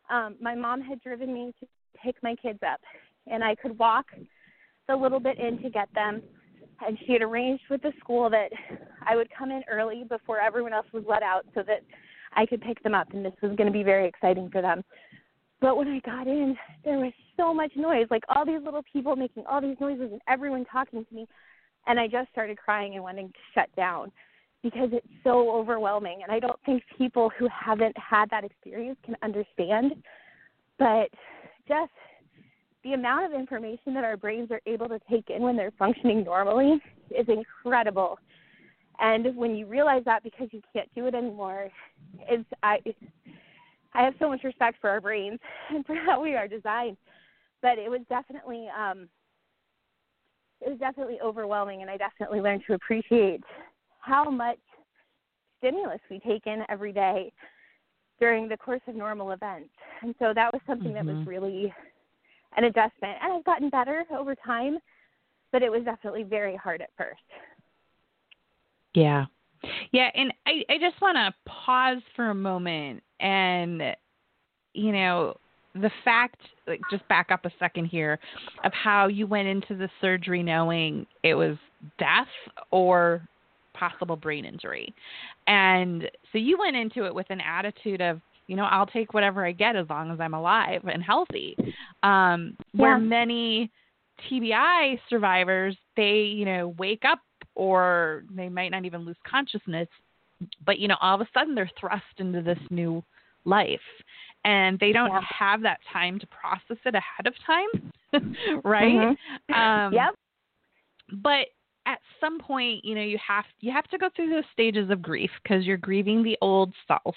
Um, 0.09 0.35
my 0.41 0.55
mom 0.55 0.81
had 0.81 1.01
driven 1.01 1.33
me 1.33 1.53
to 1.61 1.67
pick 2.03 2.15
my 2.21 2.35
kids 2.35 2.59
up, 2.69 2.81
and 3.27 3.43
I 3.43 3.55
could 3.55 3.77
walk 3.77 4.05
the 4.87 4.95
little 4.95 5.19
bit 5.19 5.39
in 5.39 5.61
to 5.61 5.69
get 5.69 5.93
them 5.93 6.21
and 6.85 6.97
she 7.05 7.13
had 7.13 7.21
arranged 7.21 7.63
with 7.69 7.81
the 7.81 7.91
school 7.99 8.29
that 8.29 8.49
I 9.07 9.15
would 9.15 9.29
come 9.37 9.51
in 9.51 9.63
early 9.69 10.03
before 10.03 10.39
everyone 10.39 10.73
else 10.73 10.87
was 10.93 11.03
let 11.07 11.23
out 11.23 11.45
so 11.53 11.63
that 11.67 11.83
I 12.33 12.45
could 12.45 12.61
pick 12.61 12.81
them 12.83 12.95
up 12.95 13.13
and 13.13 13.25
this 13.25 13.33
was 13.41 13.55
going 13.55 13.67
to 13.67 13.73
be 13.73 13.83
very 13.83 14.07
exciting 14.07 14.49
for 14.49 14.61
them. 14.61 14.83
But 15.59 15.77
when 15.77 15.87
I 15.87 15.99
got 15.99 16.27
in, 16.27 16.55
there 16.83 16.97
was 16.97 17.13
so 17.37 17.53
much 17.53 17.71
noise, 17.75 18.07
like 18.09 18.23
all 18.29 18.45
these 18.45 18.61
little 18.63 18.83
people 18.91 19.15
making 19.15 19.43
all 19.45 19.61
these 19.61 19.77
noises 19.79 20.09
and 20.11 20.21
everyone 20.27 20.65
talking 20.65 21.05
to 21.05 21.15
me, 21.15 21.27
and 21.87 21.99
I 21.99 22.07
just 22.07 22.31
started 22.31 22.57
crying 22.57 22.95
and 22.95 23.03
wanting 23.03 23.27
to 23.27 23.39
shut 23.53 23.69
down 23.75 24.11
because 24.63 24.89
it's 24.91 25.07
so 25.23 25.51
overwhelming 25.51 26.21
and 26.23 26.31
I 26.31 26.39
don't 26.39 26.59
think 26.65 26.83
people 26.97 27.31
who 27.37 27.47
haven't 27.47 27.95
had 27.97 28.29
that 28.31 28.43
experience 28.43 28.97
can 29.03 29.15
understand. 29.23 29.93
But 30.77 31.09
just 31.67 31.91
the 32.83 32.93
amount 32.93 33.25
of 33.25 33.39
information 33.39 33.93
that 33.93 34.03
our 34.03 34.17
brains 34.17 34.49
are 34.51 34.61
able 34.65 34.87
to 34.89 34.99
take 35.09 35.29
in 35.29 35.41
when 35.41 35.55
they're 35.55 35.73
functioning 35.77 36.23
normally 36.23 36.81
is 37.11 37.27
incredible. 37.27 38.17
And 38.99 39.35
when 39.35 39.55
you 39.55 39.65
realize 39.65 40.03
that 40.05 40.23
because 40.23 40.47
you 40.51 40.61
can't 40.73 40.89
do 40.95 41.07
it 41.07 41.15
anymore, 41.15 41.69
it's 42.19 42.47
I 42.63 42.77
I 43.93 44.03
have 44.03 44.13
so 44.19 44.29
much 44.29 44.43
respect 44.43 44.77
for 44.79 44.89
our 44.89 45.01
brains 45.01 45.39
and 45.69 45.85
for 45.85 45.95
how 45.95 46.21
we 46.21 46.35
are 46.35 46.47
designed. 46.47 46.97
But 47.61 47.77
it 47.77 47.89
was 47.89 48.01
definitely 48.09 48.67
um 48.77 49.09
it 50.61 50.69
was 50.69 50.79
definitely 50.79 51.19
overwhelming 51.23 51.81
and 51.81 51.89
I 51.89 51.97
definitely 51.97 52.41
learned 52.41 52.63
to 52.67 52.73
appreciate 52.73 53.43
how 53.99 54.29
much 54.29 54.59
stimulus 55.57 55.99
we 56.09 56.19
take 56.19 56.45
in 56.47 56.63
every 56.69 56.91
day 56.91 57.31
during 58.19 58.47
the 58.47 58.57
course 58.57 58.81
of 58.87 58.95
normal 58.95 59.31
events. 59.31 59.69
And 60.03 60.13
so 60.19 60.31
that 60.35 60.53
was 60.53 60.61
something 60.67 60.93
mm-hmm. 60.93 61.07
that 61.07 61.13
was 61.13 61.21
mm-hmm. 61.21 61.29
really 61.29 61.73
an 62.57 62.65
adjustment. 62.65 63.17
And 63.21 63.33
I've 63.33 63.45
gotten 63.45 63.69
better 63.69 64.03
over 64.11 64.35
time, 64.35 64.77
but 65.51 65.63
it 65.63 65.71
was 65.71 65.83
definitely 65.83 66.23
very 66.23 66.55
hard 66.55 66.81
at 66.81 66.89
first. 66.97 67.21
Yeah. 68.93 69.25
Yeah, 69.91 70.09
and 70.15 70.33
I, 70.47 70.63
I 70.69 70.77
just 70.79 70.99
want 71.01 71.17
to 71.17 71.33
pause 71.45 72.01
for 72.15 72.31
a 72.31 72.35
moment 72.35 73.03
and, 73.19 73.95
you 74.73 74.91
know, 74.91 75.35
the 75.75 75.91
fact, 76.03 76.41
like, 76.67 76.81
just 76.89 77.07
back 77.07 77.31
up 77.31 77.45
a 77.45 77.51
second 77.59 77.85
here, 77.85 78.19
of 78.65 78.73
how 78.73 79.07
you 79.07 79.27
went 79.27 79.47
into 79.47 79.75
the 79.75 79.87
surgery 80.01 80.43
knowing 80.43 81.05
it 81.23 81.35
was 81.35 81.57
death 81.97 82.27
or 82.71 83.25
possible 83.73 84.17
brain 84.17 84.43
injury. 84.43 84.93
And 85.47 86.09
so 86.31 86.39
you 86.39 86.57
went 86.59 86.75
into 86.75 87.05
it 87.05 87.15
with 87.15 87.27
an 87.29 87.39
attitude 87.39 88.01
of, 88.01 88.19
you 88.51 88.57
know, 88.57 88.65
I'll 88.65 88.85
take 88.85 89.13
whatever 89.13 89.45
I 89.45 89.53
get 89.53 89.77
as 89.77 89.87
long 89.89 90.11
as 90.11 90.19
I'm 90.19 90.33
alive 90.33 90.81
and 90.83 91.01
healthy. 91.01 91.55
Um, 92.03 92.57
yeah. 92.73 92.81
Where 92.81 92.97
many 92.99 93.71
TBI 94.29 94.99
survivors, 95.09 95.77
they, 95.95 96.23
you 96.35 96.43
know, 96.43 96.75
wake 96.77 97.03
up 97.09 97.19
or 97.55 98.25
they 98.29 98.49
might 98.49 98.67
not 98.67 98.83
even 98.83 99.05
lose 99.05 99.15
consciousness, 99.25 99.87
but, 100.65 100.79
you 100.79 100.89
know, 100.89 100.97
all 101.01 101.15
of 101.15 101.21
a 101.21 101.29
sudden 101.33 101.55
they're 101.55 101.71
thrust 101.79 102.03
into 102.17 102.41
this 102.41 102.59
new 102.69 103.01
life 103.45 103.79
and 104.43 104.77
they 104.79 104.91
don't 104.91 105.11
yeah. 105.11 105.21
have 105.39 105.61
that 105.61 105.79
time 105.93 106.19
to 106.19 106.27
process 106.27 106.77
it 106.85 106.93
ahead 106.93 107.27
of 107.27 107.33
time, 107.47 108.33
right? 108.65 109.15
Mm-hmm. 109.49 109.53
Um, 109.53 109.93
yep. 109.93 110.13
But 111.23 111.47
at 111.85 111.99
some 112.19 112.39
point, 112.39 112.85
you 112.85 112.95
know, 112.95 113.01
you 113.01 113.17
have 113.25 113.45
you 113.59 113.71
have 113.71 113.87
to 113.87 113.97
go 113.97 114.09
through 114.15 114.29
those 114.29 114.43
stages 114.53 114.89
of 114.89 115.01
grief 115.01 115.31
because 115.41 115.65
you're 115.65 115.77
grieving 115.77 116.23
the 116.23 116.37
old 116.41 116.73
self. 116.87 117.15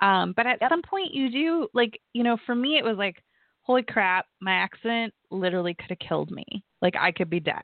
Um, 0.00 0.32
but 0.36 0.46
at 0.46 0.58
yep. 0.60 0.70
some 0.70 0.82
point, 0.82 1.12
you 1.12 1.30
do 1.30 1.68
like, 1.74 2.00
you 2.12 2.22
know, 2.22 2.36
for 2.46 2.54
me, 2.54 2.78
it 2.78 2.84
was 2.84 2.96
like, 2.96 3.22
holy 3.62 3.82
crap, 3.82 4.26
my 4.40 4.52
accident 4.52 5.12
literally 5.30 5.74
could 5.74 5.90
have 5.90 5.98
killed 5.98 6.30
me. 6.30 6.44
Like 6.80 6.94
I 6.98 7.12
could 7.12 7.28
be 7.28 7.40
dead, 7.40 7.62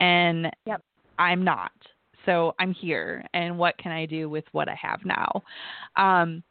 and 0.00 0.50
yep. 0.66 0.82
I'm 1.18 1.44
not. 1.44 1.72
So 2.24 2.54
I'm 2.58 2.72
here, 2.72 3.24
and 3.34 3.58
what 3.58 3.76
can 3.78 3.92
I 3.92 4.06
do 4.06 4.28
with 4.30 4.44
what 4.52 4.68
I 4.68 4.76
have 4.80 5.00
now? 5.04 5.42
Um, 5.96 6.42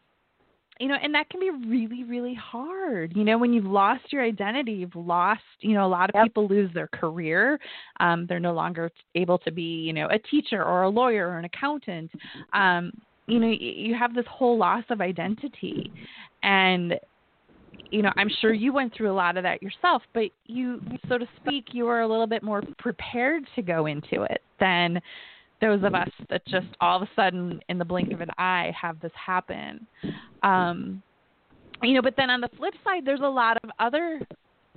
you 0.83 0.89
know, 0.89 0.97
and 1.01 1.15
that 1.15 1.29
can 1.29 1.39
be 1.39 1.49
really, 1.49 2.03
really 2.03 2.33
hard. 2.33 3.13
You 3.15 3.23
know, 3.23 3.37
when 3.37 3.53
you've 3.53 3.63
lost 3.63 4.11
your 4.11 4.21
identity, 4.21 4.73
you've 4.73 4.97
lost, 4.97 5.39
you 5.61 5.75
know, 5.75 5.85
a 5.85 5.87
lot 5.87 6.09
of 6.09 6.15
yep. 6.15 6.25
people 6.25 6.45
lose 6.45 6.69
their 6.73 6.87
career. 6.87 7.57
Um, 8.01 8.25
they're 8.27 8.37
no 8.37 8.51
longer 8.51 8.91
able 9.15 9.37
to 9.39 9.51
be, 9.51 9.61
you 9.61 9.93
know, 9.93 10.09
a 10.11 10.19
teacher 10.19 10.61
or 10.61 10.83
a 10.83 10.89
lawyer 10.89 11.29
or 11.29 11.37
an 11.39 11.45
accountant. 11.45 12.11
Um, 12.51 12.91
you 13.27 13.39
know, 13.39 13.47
you 13.47 13.95
have 13.95 14.13
this 14.13 14.25
whole 14.29 14.57
loss 14.57 14.83
of 14.89 14.99
identity. 14.99 15.89
And, 16.43 16.95
you 17.89 18.01
know, 18.01 18.11
I'm 18.17 18.29
sure 18.41 18.53
you 18.53 18.73
went 18.73 18.93
through 18.93 19.09
a 19.09 19.15
lot 19.15 19.37
of 19.37 19.43
that 19.43 19.63
yourself, 19.63 20.01
but 20.13 20.31
you, 20.47 20.81
so 21.07 21.17
to 21.17 21.25
speak, 21.37 21.67
you 21.71 21.85
were 21.85 22.01
a 22.01 22.07
little 22.09 22.27
bit 22.27 22.43
more 22.43 22.61
prepared 22.77 23.43
to 23.55 23.61
go 23.61 23.85
into 23.85 24.23
it 24.23 24.41
than 24.59 24.99
those 25.63 25.83
of 25.83 25.95
us 25.95 26.09
that 26.29 26.45
just 26.45 26.67
all 26.81 27.01
of 27.01 27.03
a 27.03 27.09
sudden 27.15 27.61
in 27.69 27.77
the 27.77 27.85
blink 27.85 28.11
of 28.11 28.19
an 28.19 28.29
eye 28.37 28.73
have 28.79 28.99
this 28.99 29.11
happen. 29.15 29.87
Um, 30.43 31.01
you 31.81 31.93
know, 31.93 32.01
but 32.01 32.15
then 32.17 32.29
on 32.29 32.41
the 32.41 32.49
flip 32.57 32.73
side, 32.83 33.05
there's 33.05 33.21
a 33.21 33.29
lot 33.29 33.57
of 33.63 33.69
other 33.79 34.21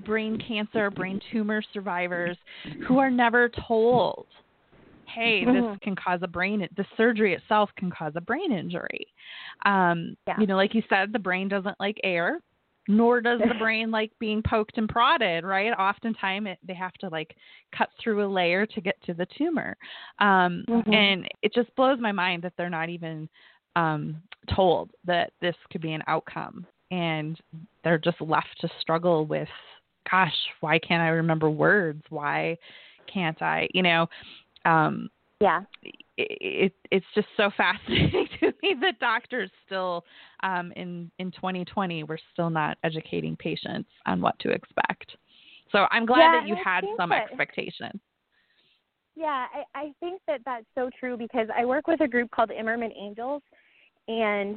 brain 0.05 0.39
cancer, 0.47 0.91
brain 0.91 1.21
tumor 1.33 1.61
survivors 1.73 2.37
who 2.87 2.99
are 2.99 3.11
never 3.11 3.51
told, 3.67 4.27
hey, 5.13 5.45
this 5.45 5.55
mm-hmm. 5.55 5.75
can 5.83 5.97
cause 5.97 6.21
a 6.23 6.29
brain, 6.29 6.69
the 6.77 6.85
surgery 6.97 7.35
itself 7.35 7.71
can 7.77 7.91
cause 7.91 8.13
a 8.15 8.21
brain 8.21 8.53
injury. 8.53 9.07
Um, 9.65 10.17
yeah. 10.29 10.39
You 10.39 10.47
know, 10.47 10.57
like 10.57 10.75
you 10.75 10.83
said, 10.89 11.13
the 11.13 11.19
brain 11.19 11.49
doesn't 11.49 11.79
like 11.81 11.99
air 12.05 12.41
nor 12.89 13.21
does 13.21 13.41
the 13.41 13.55
brain 13.59 13.91
like 13.91 14.13
being 14.19 14.43
poked 14.43 14.79
and 14.79 14.89
prodded 14.89 15.45
right? 15.45 15.73
Oftentimes 15.73 16.49
it, 16.49 16.59
they 16.67 16.75
have 16.75 16.93
to 16.95 17.09
like 17.09 17.35
cut 17.77 17.89
through 18.03 18.25
a 18.25 18.29
layer 18.29 18.67
to 18.67 18.81
get 18.81 18.97
to 19.05 19.15
the 19.15 19.27
tumor. 19.37 19.77
Um, 20.19 20.65
mm-hmm. 20.69 20.93
and 20.93 21.29
it 21.43 21.53
just 21.55 21.75
blows 21.77 21.99
my 22.01 22.13
mind 22.13 22.43
that 22.43 22.53
they're 22.57 22.71
not 22.71 22.89
even 22.89 23.29
um, 23.75 24.23
told 24.55 24.91
that 25.05 25.33
this 25.41 25.57
could 25.71 25.83
be 25.83 25.93
an 25.93 26.03
outcome. 26.07 26.67
And 26.91 27.39
they're 27.83 27.99
just 27.99 28.21
left 28.21 28.61
to 28.61 28.69
struggle 28.81 29.27
with 29.27 29.49
gosh 30.09 30.33
why 30.61 30.79
can't 30.79 31.03
i 31.03 31.09
remember 31.09 31.51
words? 31.51 32.03
Why 32.11 32.57
can't 33.13 33.41
i 33.43 33.69
you 33.75 33.83
know 33.83 34.07
um, 34.65 35.11
yeah 35.41 35.63
it, 36.17 36.73
it's 36.91 37.07
just 37.15 37.29
so 37.37 37.51
fascinating 37.57 38.27
to 38.41 38.53
me 38.63 38.75
that 38.81 38.99
doctors 39.01 39.51
still 39.65 40.05
um, 40.43 40.73
in 40.77 41.11
in 41.19 41.31
2020 41.33 42.05
we're 42.05 42.19
still 42.33 42.51
not 42.51 42.79
educating 42.85 43.37
patients 43.37 43.89
on 44.07 44.21
what 44.21 44.39
to 44.39 44.51
expect 44.51 45.17
so 45.73 45.87
i'm 45.91 46.07
glad 46.07 46.19
yeah, 46.19 46.41
that 46.41 46.49
you 46.49 46.57
had 46.63 46.85
some 46.97 47.11
that, 47.11 47.25
expectation 47.25 48.01
yeah 49.15 49.47
I, 49.55 49.79
I 49.79 49.93
think 50.01 50.21
that 50.27 50.41
that's 50.45 50.67
so 50.75 50.91
true 50.99 51.17
because 51.17 51.49
i 51.57 51.65
work 51.65 51.87
with 51.87 52.01
a 52.01 52.09
group 52.09 52.31
called 52.31 52.51
Imerman 52.51 52.93
Angels 52.99 53.43
and 54.09 54.57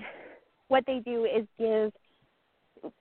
what 0.67 0.83
they 0.85 0.99
do 0.99 1.25
is 1.25 1.45
give 1.57 1.91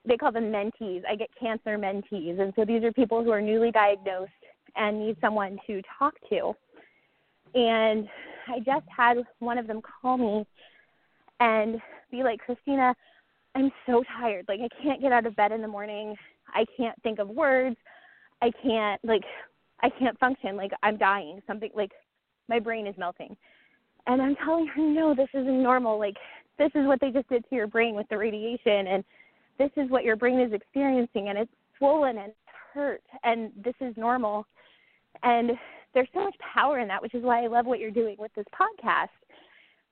they 0.05 0.17
call 0.17 0.33
them 0.33 0.51
mentees. 0.51 1.03
I 1.09 1.15
get 1.15 1.29
cancer 1.39 1.79
mentees, 1.79 2.41
and 2.41 2.53
so 2.57 2.65
these 2.65 2.83
are 2.83 2.93
people 2.93 3.23
who 3.23 3.31
are 3.31 3.41
newly 3.41 3.71
diagnosed 3.71 4.33
and 4.77 5.07
need 5.07 5.17
someone 5.21 5.59
to 5.67 5.81
talk 5.99 6.15
to. 6.31 6.53
And 7.55 8.09
I 8.49 8.59
just 8.59 8.87
had 8.95 9.19
one 9.39 9.59
of 9.59 9.67
them 9.67 9.81
call 9.83 10.17
me 10.17 10.47
and 11.41 11.81
be 12.11 12.23
like, 12.23 12.41
Kristina, 12.47 12.95
I'm 13.55 13.71
so 13.87 14.03
tired. 14.19 14.47
Like 14.49 14.61
I 14.61 14.83
can't 14.83 15.01
get 15.01 15.13
out 15.13 15.27
of 15.27 15.37
bed 15.37 15.53
in 15.53 15.63
the 15.63 15.69
morning. 15.69 16.15
I 16.55 16.65
can't 16.77 17.01
think 17.03 17.19
of 17.19 17.29
words. 17.29 17.77
I 18.41 18.51
can't 18.63 19.03
like 19.05 19.23
I 19.83 19.91
can't 19.91 20.19
function. 20.19 20.57
Like 20.57 20.73
I'm 20.83 20.97
dying. 20.97 21.41
Something 21.47 21.71
like 21.75 21.93
my 22.49 22.59
brain 22.59 22.87
is 22.87 22.95
melting. 22.99 23.37
And 24.07 24.23
I'm 24.23 24.37
telling 24.37 24.67
her, 24.69 24.81
no, 24.81 25.15
this 25.15 25.29
isn't 25.35 25.63
normal. 25.63 25.99
Like 25.99 26.17
this 26.59 26.71
is 26.75 26.87
what 26.87 27.01
they 27.01 27.11
just 27.11 27.29
did 27.29 27.45
to 27.49 27.55
your 27.55 27.67
brain 27.67 27.95
with 27.95 28.09
the 28.09 28.19
radiation 28.19 28.87
and 28.89 29.05
this 29.59 29.71
is 29.77 29.91
what 29.91 30.05
your 30.05 30.17
brain 30.17 30.41
is 30.41 30.53
experiencing 30.53 31.29
and 31.29 31.39
it's 31.39 31.51
swollen 31.79 32.19
and 32.19 32.33
hurt 32.73 33.03
and 33.25 33.51
this 33.65 33.75
is 33.81 33.97
normal. 33.97 34.47
And 35.23 35.53
there's 35.95 36.09
so 36.13 36.25
much 36.25 36.37
power 36.55 36.79
in 36.81 36.89
that, 36.89 37.03
which 37.03 37.15
is 37.15 37.23
why 37.23 37.43
I 37.43 37.47
love 37.47 37.67
what 37.67 37.79
you're 37.79 37.91
doing 37.91 38.17
with 38.19 38.33
this 38.35 38.47
podcast 38.59 39.09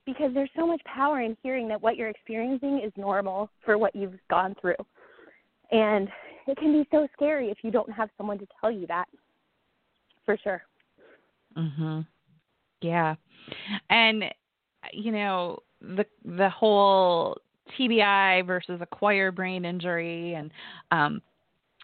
because 0.07 0.33
there's 0.33 0.51
so 0.57 0.67
much 0.67 0.81
power 0.85 1.21
in 1.21 1.37
hearing 1.43 1.67
that 1.69 1.83
what 1.83 1.97
you're 1.97 2.09
experiencing 2.09 2.81
is 2.85 2.93
normal 2.97 3.51
for 3.65 3.77
what 3.77 3.95
you've 3.95 4.19
gone 4.31 4.55
through. 4.61 4.77
And 5.73 6.09
it 6.47 6.57
can 6.59 6.73
be 6.73 6.87
so 6.93 7.09
scary 7.13 7.51
if 7.51 7.59
you 7.63 7.73
don't 7.73 7.91
have 7.91 8.09
someone 8.17 8.39
to 8.39 8.47
tell 8.61 8.71
you 8.71 8.87
that. 8.87 9.07
For 10.25 10.37
sure. 10.43 10.63
Mhm. 11.57 12.07
Yeah. 12.81 13.17
And 13.91 14.33
you 14.93 15.11
know, 15.11 15.59
the 15.81 16.07
the 16.25 16.51
whole 16.51 17.41
TBI 17.77 18.43
versus 18.47 18.81
acquired 18.81 19.35
brain 19.35 19.65
injury 19.65 20.35
and 20.35 20.53
um 20.93 21.21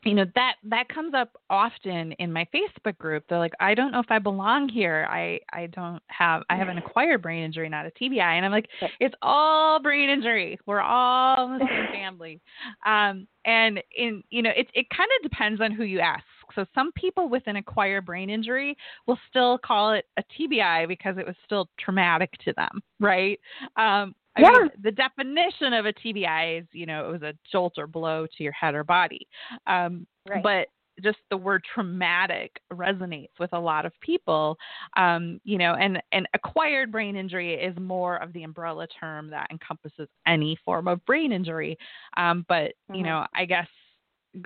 you 0.04 0.14
know 0.14 0.24
that 0.34 0.54
that 0.64 0.88
comes 0.88 1.14
up 1.14 1.36
often 1.48 2.12
in 2.12 2.32
my 2.32 2.46
facebook 2.54 2.96
group. 2.98 3.24
They're 3.28 3.38
like 3.38 3.52
i 3.60 3.74
don't 3.74 3.92
know 3.92 4.00
if 4.00 4.10
i 4.10 4.18
belong 4.18 4.68
here. 4.68 5.06
I 5.08 5.40
i 5.52 5.66
don't 5.66 6.02
have 6.08 6.42
i 6.50 6.56
have 6.56 6.68
an 6.68 6.78
acquired 6.78 7.22
brain 7.22 7.44
injury 7.44 7.68
not 7.68 7.86
a 7.86 7.90
tbi 7.90 8.18
and 8.20 8.44
i'm 8.44 8.52
like 8.52 8.68
it's 9.00 9.14
all 9.22 9.80
brain 9.80 10.10
injury. 10.10 10.58
We're 10.66 10.80
all 10.80 11.52
in 11.52 11.58
the 11.58 11.66
same 11.68 11.92
family. 11.92 12.40
Um 12.84 13.26
and 13.44 13.82
in 13.96 14.22
you 14.30 14.42
know 14.42 14.50
it 14.56 14.68
it 14.74 14.86
kind 14.90 15.10
of 15.16 15.30
depends 15.30 15.60
on 15.60 15.72
who 15.72 15.84
you 15.84 16.00
ask. 16.00 16.24
So 16.54 16.66
some 16.74 16.92
people 16.92 17.28
with 17.28 17.44
an 17.46 17.56
acquired 17.56 18.04
brain 18.04 18.28
injury 18.28 18.76
will 19.06 19.18
still 19.30 19.58
call 19.58 19.92
it 19.92 20.04
a 20.18 20.22
tbi 20.38 20.88
because 20.88 21.16
it 21.18 21.26
was 21.26 21.36
still 21.44 21.68
traumatic 21.78 22.30
to 22.44 22.52
them 22.56 22.82
right? 23.00 23.38
Um 23.76 24.14
I 24.36 24.42
yeah. 24.42 24.50
mean, 24.50 24.70
the 24.82 24.92
definition 24.92 25.72
of 25.74 25.86
a 25.86 25.92
TBI 25.92 26.60
is, 26.60 26.66
you 26.72 26.86
know, 26.86 27.08
it 27.08 27.12
was 27.12 27.22
a 27.22 27.34
jolt 27.50 27.74
or 27.76 27.86
blow 27.86 28.26
to 28.26 28.42
your 28.42 28.52
head 28.52 28.74
or 28.74 28.84
body. 28.84 29.26
Um, 29.66 30.06
right. 30.28 30.42
But 30.42 30.68
just 31.02 31.18
the 31.30 31.36
word 31.36 31.62
traumatic 31.74 32.60
resonates 32.72 33.30
with 33.38 33.52
a 33.52 33.58
lot 33.58 33.86
of 33.86 33.92
people, 34.00 34.56
um, 34.96 35.40
you 35.44 35.58
know, 35.58 35.74
and, 35.74 36.02
and 36.12 36.28
acquired 36.34 36.92
brain 36.92 37.16
injury 37.16 37.54
is 37.54 37.76
more 37.78 38.16
of 38.16 38.32
the 38.32 38.42
umbrella 38.42 38.86
term 39.00 39.30
that 39.30 39.48
encompasses 39.50 40.08
any 40.26 40.56
form 40.64 40.88
of 40.88 41.04
brain 41.06 41.32
injury. 41.32 41.76
Um, 42.16 42.44
but, 42.48 42.54
mm-hmm. 42.54 42.96
you 42.96 43.02
know, 43.04 43.26
I 43.34 43.44
guess 43.44 43.68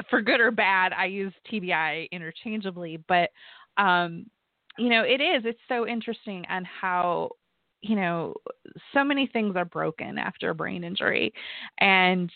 for 0.09 0.21
good 0.21 0.41
or 0.41 0.51
bad, 0.51 0.93
I 0.93 1.07
use 1.07 1.33
TBI 1.51 2.11
interchangeably, 2.11 2.99
but, 3.09 3.31
um, 3.77 4.27
you 4.79 4.89
know, 4.89 5.03
it 5.03 5.21
is, 5.21 5.43
it's 5.45 5.61
so 5.69 5.87
interesting 5.87 6.45
on 6.49 6.65
how 6.65 7.31
you 7.89 7.97
know, 7.97 8.35
so 8.93 9.05
many 9.05 9.27
things 9.27 9.57
are 9.57 9.65
broken 9.65 10.19
after 10.19 10.51
a 10.51 10.55
brain 10.55 10.85
injury. 10.85 11.33
And 11.79 12.31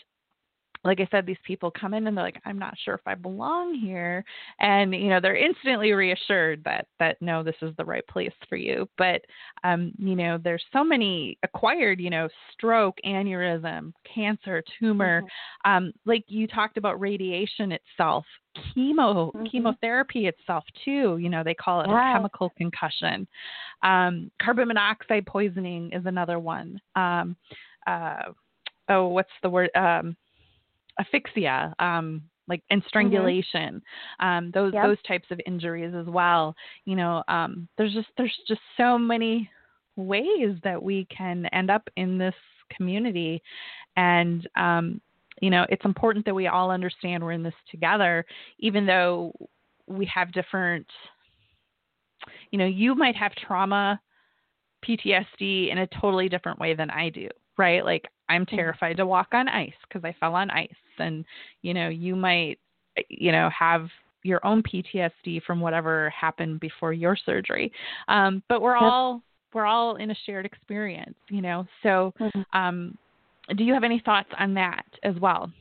like 0.83 0.99
I 0.99 1.07
said, 1.11 1.25
these 1.25 1.37
people 1.45 1.71
come 1.71 1.93
in 1.93 2.07
and 2.07 2.17
they're 2.17 2.23
like, 2.23 2.41
I'm 2.45 2.57
not 2.57 2.73
sure 2.83 2.95
if 2.95 3.01
I 3.05 3.13
belong 3.13 3.75
here. 3.75 4.23
And, 4.59 4.93
you 4.95 5.09
know, 5.09 5.19
they're 5.21 5.35
instantly 5.35 5.91
reassured 5.91 6.63
that, 6.65 6.87
that 6.99 7.17
no, 7.21 7.43
this 7.43 7.55
is 7.61 7.75
the 7.77 7.85
right 7.85 8.05
place 8.07 8.33
for 8.49 8.55
you. 8.55 8.89
But, 8.97 9.21
um, 9.63 9.91
you 9.99 10.15
know, 10.15 10.39
there's 10.43 10.63
so 10.73 10.83
many 10.83 11.37
acquired, 11.43 11.99
you 11.99 12.09
know, 12.09 12.27
stroke, 12.53 12.97
aneurysm, 13.05 13.93
cancer, 14.11 14.63
tumor. 14.79 15.21
Mm-hmm. 15.21 15.71
Um, 15.71 15.93
like 16.05 16.23
you 16.27 16.47
talked 16.47 16.77
about 16.77 16.99
radiation 16.99 17.71
itself, 17.71 18.25
chemo, 18.57 19.31
mm-hmm. 19.33 19.45
chemotherapy 19.45 20.25
itself 20.25 20.63
too. 20.83 21.17
You 21.21 21.29
know, 21.29 21.43
they 21.43 21.53
call 21.53 21.81
it 21.81 21.87
wow. 21.89 22.11
a 22.11 22.17
chemical 22.17 22.51
concussion. 22.57 23.27
Um, 23.83 24.31
carbon 24.41 24.67
monoxide 24.67 25.27
poisoning 25.27 25.91
is 25.93 26.07
another 26.07 26.39
one. 26.39 26.79
Um, 26.95 27.35
uh, 27.85 28.23
oh, 28.89 29.07
what's 29.07 29.29
the 29.43 29.49
word? 29.49 29.69
Um, 29.75 30.15
asphyxia, 30.99 31.73
um, 31.79 32.21
like 32.47 32.61
and 32.69 32.81
mm-hmm. 32.81 32.87
strangulation, 32.87 33.81
mm-hmm. 34.21 34.25
um, 34.25 34.51
those 34.53 34.73
yep. 34.73 34.85
those 34.85 35.01
types 35.07 35.27
of 35.31 35.39
injuries 35.45 35.93
as 35.95 36.05
well. 36.05 36.55
You 36.85 36.95
know, 36.95 37.23
um, 37.27 37.67
there's 37.77 37.93
just 37.93 38.09
there's 38.17 38.37
just 38.47 38.61
so 38.77 38.97
many 38.97 39.49
ways 39.95 40.55
that 40.63 40.81
we 40.81 41.05
can 41.15 41.45
end 41.47 41.69
up 41.69 41.87
in 41.95 42.17
this 42.17 42.35
community, 42.75 43.41
and 43.95 44.47
um, 44.55 45.01
you 45.41 45.49
know, 45.49 45.65
it's 45.69 45.85
important 45.85 46.25
that 46.25 46.35
we 46.35 46.47
all 46.47 46.71
understand 46.71 47.23
we're 47.23 47.31
in 47.31 47.43
this 47.43 47.53
together, 47.69 48.25
even 48.59 48.85
though 48.85 49.33
we 49.87 50.05
have 50.05 50.31
different. 50.31 50.87
You 52.51 52.59
know, 52.59 52.67
you 52.67 52.93
might 52.93 53.15
have 53.15 53.31
trauma, 53.33 53.99
PTSD 54.85 55.71
in 55.71 55.79
a 55.79 55.87
totally 55.99 56.29
different 56.29 56.59
way 56.59 56.75
than 56.75 56.89
I 56.89 57.09
do, 57.09 57.29
right? 57.57 57.83
Like 57.83 58.05
I'm 58.31 58.45
mm-hmm. 58.45 58.55
terrified 58.55 58.97
to 58.97 59.05
walk 59.05 59.29
on 59.33 59.47
ice 59.47 59.73
because 59.87 60.03
I 60.03 60.15
fell 60.19 60.35
on 60.35 60.49
ice. 60.49 60.69
And, 60.97 61.25
you 61.61 61.73
know, 61.73 61.89
you 61.89 62.15
might, 62.15 62.59
you 63.09 63.31
know, 63.31 63.49
have 63.57 63.87
your 64.23 64.45
own 64.45 64.63
PTSD 64.63 65.41
from 65.43 65.59
whatever 65.59 66.09
happened 66.11 66.59
before 66.59 66.93
your 66.93 67.17
surgery. 67.25 67.71
Um, 68.07 68.43
but 68.49 68.61
we're 68.61 68.75
yep. 68.75 68.83
all, 68.83 69.21
we're 69.53 69.65
all 69.65 69.95
in 69.95 70.11
a 70.11 70.15
shared 70.25 70.45
experience, 70.45 71.15
you 71.29 71.41
know? 71.41 71.65
So, 71.83 72.13
mm-hmm. 72.19 72.57
um, 72.57 72.97
do 73.57 73.63
you 73.63 73.73
have 73.73 73.83
any 73.83 74.01
thoughts 74.05 74.29
on 74.39 74.53
that 74.53 74.85
as 75.03 75.15
well? 75.19 75.51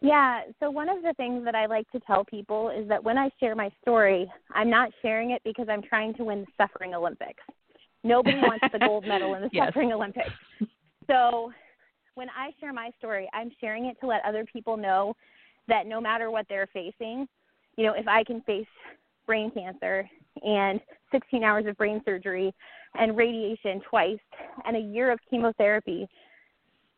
Yeah, 0.00 0.40
so 0.58 0.68
one 0.68 0.88
of 0.88 1.02
the 1.02 1.14
things 1.16 1.44
that 1.44 1.54
I 1.54 1.66
like 1.66 1.88
to 1.92 2.00
tell 2.00 2.24
people 2.24 2.70
is 2.70 2.88
that 2.88 3.04
when 3.04 3.16
I 3.16 3.30
share 3.38 3.54
my 3.54 3.70
story, 3.82 4.30
I'm 4.52 4.68
not 4.68 4.90
sharing 5.00 5.30
it 5.30 5.40
because 5.44 5.68
I'm 5.70 5.82
trying 5.82 6.14
to 6.14 6.24
win 6.24 6.40
the 6.40 6.46
suffering 6.66 6.92
Olympics. 6.92 7.44
Nobody 8.02 8.38
wants 8.38 8.64
the 8.72 8.80
gold 8.80 9.06
medal 9.06 9.34
in 9.34 9.42
the 9.42 9.50
yes. 9.52 9.68
suffering 9.68 9.92
Olympics. 9.92 10.32
So 11.08 11.52
when 12.14 12.28
I 12.30 12.50
share 12.60 12.72
my 12.72 12.90
story, 12.98 13.28
I'm 13.32 13.50
sharing 13.60 13.86
it 13.86 13.98
to 14.00 14.06
let 14.06 14.24
other 14.24 14.44
people 14.44 14.76
know 14.76 15.14
that 15.68 15.86
no 15.86 16.00
matter 16.00 16.30
what 16.30 16.46
they're 16.48 16.68
facing, 16.72 17.26
you 17.76 17.86
know, 17.86 17.94
if 17.94 18.06
I 18.06 18.24
can 18.24 18.40
face 18.42 18.66
brain 19.26 19.50
cancer 19.50 20.08
and 20.42 20.80
16 21.10 21.44
hours 21.44 21.66
of 21.66 21.76
brain 21.76 22.02
surgery 22.04 22.52
and 22.98 23.16
radiation 23.16 23.80
twice 23.88 24.18
and 24.66 24.76
a 24.76 24.80
year 24.80 25.10
of 25.10 25.18
chemotherapy, 25.30 26.08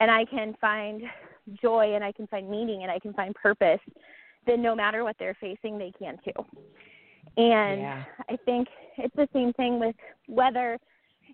and 0.01 0.11
I 0.11 0.25
can 0.25 0.55
find 0.61 1.03
joy 1.63 1.95
and 1.95 2.03
I 2.03 2.13
can 2.13 2.27
find 2.27 2.51
meaning 2.51 2.83
and 2.83 2.91
I 2.91 2.99
can 2.99 3.13
find 3.13 3.35
purpose, 3.35 3.81
then 4.47 4.63
no 4.63 4.75
matter 4.75 5.05
what 5.05 5.17
they're 5.19 5.37
facing, 5.41 5.79
they 5.79 5.93
can 5.99 6.19
too. 6.25 6.45
And 7.37 7.81
yeah. 7.81 8.05
I 8.29 8.37
think 8.45 8.69
it's 8.99 9.15
the 9.17 9.29
same 9.33 9.53
thing 9.55 9.79
with 9.79 9.97
whether, 10.27 10.79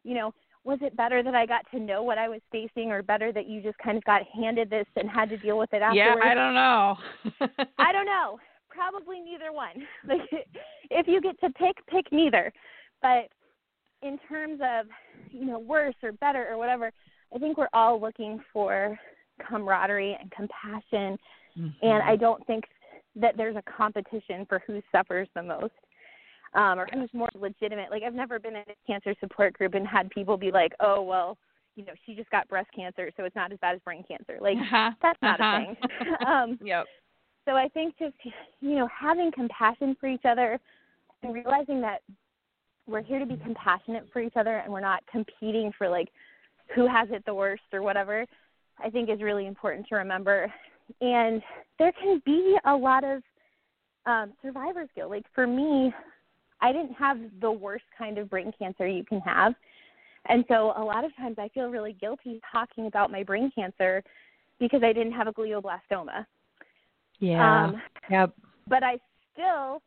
you 0.03 0.15
know, 0.15 0.35
was 0.65 0.79
it 0.83 0.97
better 0.97 1.23
that 1.23 1.35
I 1.35 1.47
got 1.47 1.65
to 1.73 1.81
know 1.81 2.03
what 2.03 2.19
I 2.19 2.29
was 2.29 2.41
facing 2.53 2.91
or 2.91 3.03
better 3.03 3.33
that 3.33 3.49
you 3.49 3.63
just 3.63 3.79
kind 3.79 3.97
of 3.97 4.05
got 4.05 4.23
handed 4.35 4.69
this 4.69 4.87
and 4.97 5.09
had 5.09 5.31
to 5.31 5.39
deal 5.39 5.59
with 5.59 5.73
it 5.73 5.83
afterwards? 5.83 6.21
Yeah, 6.23 6.31
I 6.31 6.35
don't 6.35 6.55
know. 6.55 6.97
I 7.79 7.93
don't 7.93 8.07
know. 8.07 8.39
Probably 8.69 9.21
neither 9.21 9.53
one. 9.53 9.87
Like 10.07 10.47
if 10.91 11.07
you 11.09 11.21
get 11.21 11.41
to 11.41 11.51
pick, 11.51 11.77
pick 11.87 12.13
neither. 12.13 12.53
But 13.01 13.29
in 14.03 14.19
terms 14.29 14.61
of, 14.63 14.87
you 15.31 15.47
know, 15.47 15.59
worse 15.59 15.95
or 16.03 16.13
better 16.13 16.47
or 16.51 16.59
whatever, 16.59 16.93
I 17.35 17.39
think 17.39 17.57
we're 17.57 17.69
all 17.73 18.01
looking 18.01 18.41
for 18.53 18.99
camaraderie 19.49 20.17
and 20.21 20.31
compassion 20.31 21.19
mm-hmm. 21.59 21.69
and 21.83 22.03
I 22.03 22.17
don't 22.17 22.45
think 22.47 22.65
that 23.17 23.37
there's 23.37 23.57
a 23.57 23.63
competition 23.63 24.47
for 24.49 24.63
who 24.67 24.81
suffers 24.93 25.29
the 25.35 25.43
most 25.43 25.73
um, 26.55 26.79
or 26.79 26.87
who's 26.93 27.11
more 27.13 27.29
legitimate. 27.35 27.91
Like 27.91 28.03
I've 28.03 28.15
never 28.15 28.39
been 28.39 28.57
in 28.57 28.63
a 28.63 28.75
cancer 28.87 29.15
support 29.21 29.55
group 29.55 29.75
and 29.75 29.87
had 29.87 30.11
people 30.11 30.37
be 30.37 30.51
like, 30.51 30.73
"Oh, 30.81 31.03
well, 31.03 31.39
you 31.77 31.85
know, 31.85 31.93
she 32.05 32.15
just 32.15 32.31
got 32.31 32.49
breast 32.49 32.69
cancer, 32.75 33.11
so 33.17 33.25
it's 33.25 33.37
not 33.37 33.53
as 33.53 33.59
bad 33.61 33.75
as 33.75 33.81
brain 33.83 34.05
cancer." 34.07 34.39
Like 34.41 34.57
uh-huh. 34.61 34.91
that's 35.03 35.23
not 35.23 35.41
uh-huh. 35.41 35.61
a 35.61 35.65
thing. 35.65 36.17
um, 36.27 36.59
yep. 36.63 36.87
So 37.47 37.53
I 37.53 37.69
think 37.69 37.97
just 37.99 38.15
you 38.61 38.77
know 38.77 38.89
having 38.89 39.31
compassion 39.33 39.97
for 40.01 40.09
each 40.09 40.25
other 40.25 40.59
and 41.23 41.35
realizing 41.35 41.81
that 41.83 42.03
we're 42.87 43.03
here 43.03 43.19
to 43.19 43.27
be 43.27 43.37
compassionate 43.37 44.07
for 44.13 44.21
each 44.21 44.37
other 44.37 44.57
and 44.59 44.73
we're 44.73 44.81
not 44.81 45.03
competing 45.11 45.71
for 45.77 45.89
like 45.89 46.09
who 46.75 46.87
has 46.87 47.09
it 47.11 47.25
the 47.27 47.35
worst 47.35 47.63
or 47.73 47.83
whatever. 47.83 48.27
I 48.83 48.91
think 48.91 49.11
is 49.11 49.21
really 49.21 49.47
important 49.47 49.87
to 49.89 49.97
remember. 49.97 50.53
And 51.01 51.43
there 51.79 51.93
can 51.93 52.21
be 52.25 52.57
a 52.65 52.75
lot 52.75 53.05
of 53.05 53.23
um, 54.07 54.33
survivor's 54.43 54.89
guilt. 54.95 55.11
Like 55.11 55.27
for 55.35 55.47
me, 55.47 55.93
I 56.61 56.73
didn't 56.73 56.95
have 56.95 57.19
the 57.41 57.51
worst 57.51 57.85
kind 57.97 58.19
of 58.19 58.31
brain 58.31 58.53
cancer 58.59 58.87
you 58.87 59.05
can 59.05 59.21
have. 59.21 59.55
And 60.29 60.45
so 60.49 60.73
a 60.77 60.85
lot 60.85 61.05
of 61.05 61.17
times 61.17 61.37
I 61.39 61.49
feel 61.49 61.69
really 61.69 61.95
guilty 61.95 62.41
talking 62.53 62.87
about 62.87 63.11
my 63.11 63.23
brain 63.23 63.51
cancer 63.55 64.03
because 64.59 64.83
I 64.83 64.93
didn't 64.93 65.13
have 65.13 65.27
a 65.27 65.33
glioblastoma. 65.33 66.27
Yeah. 67.19 67.65
Um, 67.65 67.83
yep. 68.11 68.33
But 68.69 68.83
I 68.83 68.99
still, 69.33 69.83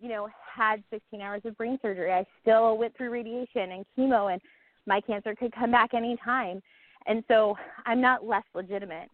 you 0.00 0.08
know, 0.08 0.28
had 0.54 0.82
16 0.90 1.20
hours 1.20 1.42
of 1.44 1.56
brain 1.56 1.78
surgery. 1.82 2.12
I 2.12 2.24
still 2.42 2.78
went 2.78 2.96
through 2.96 3.10
radiation 3.10 3.72
and 3.72 3.84
chemo, 3.98 4.32
and 4.32 4.40
my 4.86 5.00
cancer 5.00 5.34
could 5.34 5.52
come 5.52 5.70
back 5.70 5.94
any 5.94 6.16
time. 6.24 6.62
And 7.06 7.22
so 7.28 7.56
I'm 7.84 8.00
not 8.00 8.24
less 8.24 8.44
legitimate. 8.54 9.08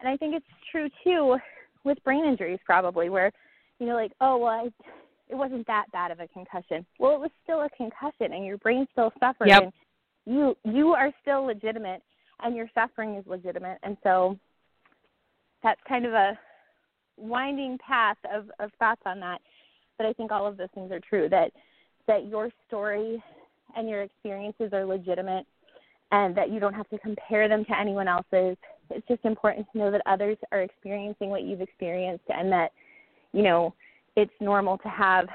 And 0.00 0.08
I 0.08 0.16
think 0.16 0.34
it's 0.34 0.46
true 0.70 0.88
too 1.04 1.36
with 1.84 2.02
brain 2.04 2.24
injuries, 2.24 2.58
probably, 2.64 3.08
where, 3.08 3.32
you 3.78 3.86
know, 3.86 3.94
like, 3.94 4.12
oh, 4.20 4.38
well, 4.38 4.50
I, 4.50 4.68
it 5.28 5.34
wasn't 5.34 5.66
that 5.66 5.86
bad 5.92 6.10
of 6.10 6.20
a 6.20 6.28
concussion. 6.28 6.84
Well, 6.98 7.14
it 7.14 7.20
was 7.20 7.30
still 7.44 7.62
a 7.62 7.70
concussion, 7.76 8.32
and 8.32 8.44
your 8.44 8.58
brain 8.58 8.86
still 8.92 9.12
suffered. 9.20 9.48
Yep. 9.48 9.62
And 9.62 9.72
you 10.26 10.56
you 10.64 10.88
are 10.90 11.12
still 11.22 11.44
legitimate, 11.44 12.02
and 12.42 12.56
your 12.56 12.68
suffering 12.74 13.16
is 13.16 13.24
legitimate. 13.26 13.78
And 13.82 13.96
so 14.02 14.38
that's 15.62 15.80
kind 15.88 16.06
of 16.06 16.12
a 16.12 16.38
winding 17.16 17.78
path 17.86 18.16
of, 18.32 18.50
of 18.60 18.70
thoughts 18.78 19.02
on 19.04 19.20
that. 19.20 19.40
But 19.96 20.06
I 20.06 20.12
think 20.12 20.30
all 20.30 20.46
of 20.46 20.56
those 20.56 20.68
things 20.74 20.92
are 20.92 21.00
true. 21.00 21.28
That 21.28 21.52
that 22.06 22.26
your 22.28 22.50
story 22.66 23.22
and 23.76 23.88
your 23.88 24.02
experiences 24.02 24.70
are 24.72 24.84
legitimate 24.84 25.46
and 26.10 26.34
that 26.36 26.50
you 26.50 26.58
don't 26.58 26.74
have 26.74 26.88
to 26.88 26.98
compare 26.98 27.48
them 27.48 27.64
to 27.66 27.78
anyone 27.78 28.08
else's. 28.08 28.56
It's 28.90 29.06
just 29.06 29.24
important 29.24 29.66
to 29.72 29.78
know 29.78 29.90
that 29.90 30.00
others 30.06 30.38
are 30.52 30.62
experiencing 30.62 31.28
what 31.28 31.42
you've 31.42 31.60
experienced 31.60 32.24
and 32.28 32.50
that, 32.50 32.72
you 33.32 33.42
know, 33.42 33.74
it's 34.18 34.32
normal 34.40 34.78
to 34.78 34.88
have 34.88 35.28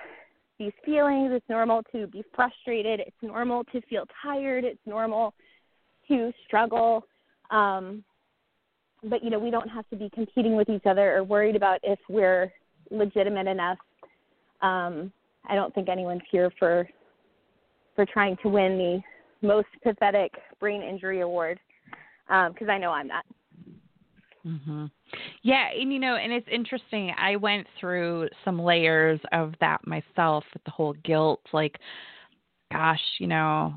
these 0.59 0.73
feelings. 0.85 1.31
It's 1.33 1.49
normal 1.49 1.83
to 1.93 2.05
be 2.07 2.21
frustrated. 2.35 2.99
It's 2.99 3.15
normal 3.21 3.63
to 3.65 3.81
feel 3.83 4.03
tired. 4.21 4.65
It's 4.65 4.79
normal 4.85 5.33
to 6.09 6.33
struggle. 6.45 7.05
Um, 7.49 8.03
but, 9.01 9.23
you 9.23 9.29
know, 9.29 9.39
we 9.39 9.51
don't 9.51 9.69
have 9.69 9.87
to 9.89 9.95
be 9.95 10.09
competing 10.13 10.57
with 10.57 10.69
each 10.69 10.85
other 10.85 11.15
or 11.15 11.23
worried 11.23 11.55
about 11.55 11.79
if 11.83 11.99
we're 12.09 12.51
legitimate 12.91 13.47
enough. 13.47 13.77
Um, 14.61 15.13
I 15.49 15.55
don't 15.55 15.73
think 15.73 15.87
anyone's 15.87 16.21
here 16.29 16.51
for 16.59 16.87
for 17.95 18.05
trying 18.05 18.35
to 18.41 18.49
win 18.49 18.77
the 18.77 19.47
most 19.47 19.67
pathetic 19.83 20.31
brain 20.59 20.81
injury 20.81 21.21
award 21.21 21.59
because 22.27 22.67
um, 22.67 22.69
I 22.69 22.77
know 22.79 22.91
I'm 22.91 23.07
not. 23.07 23.25
Mhm. 24.45 24.89
Yeah, 25.43 25.69
and 25.71 25.91
you 25.93 25.99
know, 25.99 26.15
and 26.15 26.31
it's 26.31 26.47
interesting. 26.51 27.13
I 27.17 27.35
went 27.35 27.67
through 27.79 28.29
some 28.45 28.59
layers 28.61 29.19
of 29.31 29.53
that 29.59 29.85
myself 29.85 30.43
with 30.53 30.63
the 30.63 30.71
whole 30.71 30.93
guilt 31.03 31.41
like 31.53 31.77
gosh, 32.71 33.01
you 33.19 33.27
know, 33.27 33.73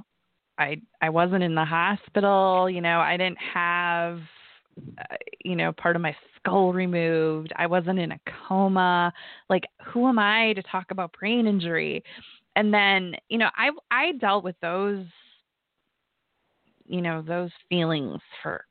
I 0.59 0.81
I 1.03 1.11
wasn't 1.11 1.43
in 1.43 1.55
the 1.55 1.65
hospital, 1.65 2.71
you 2.71 2.81
know, 2.81 3.01
I 3.01 3.17
didn't 3.17 3.39
have 3.55 4.21
uh, 4.99 5.17
you 5.45 5.57
know, 5.57 5.73
part 5.73 5.97
of 5.97 6.03
my 6.03 6.15
skull 6.37 6.73
removed. 6.73 7.53
I 7.57 7.67
wasn't 7.67 7.99
in 7.99 8.13
a 8.13 8.21
coma. 8.49 9.13
Like 9.49 9.65
who 9.87 10.07
am 10.09 10.19
I 10.19 10.53
to 10.55 10.63
talk 10.63 10.91
about 10.91 11.15
brain 11.19 11.47
injury? 11.47 12.03
and 12.57 12.73
then 12.73 13.15
you 13.29 13.39
know 13.39 13.51
i 13.57 13.71
i 13.91 14.13
dealt 14.13 14.43
with 14.43 14.57
those 14.61 15.05
you 16.87 17.01
know 17.01 17.23
those 17.23 17.51
feelings 17.69 18.21
for 18.43 18.65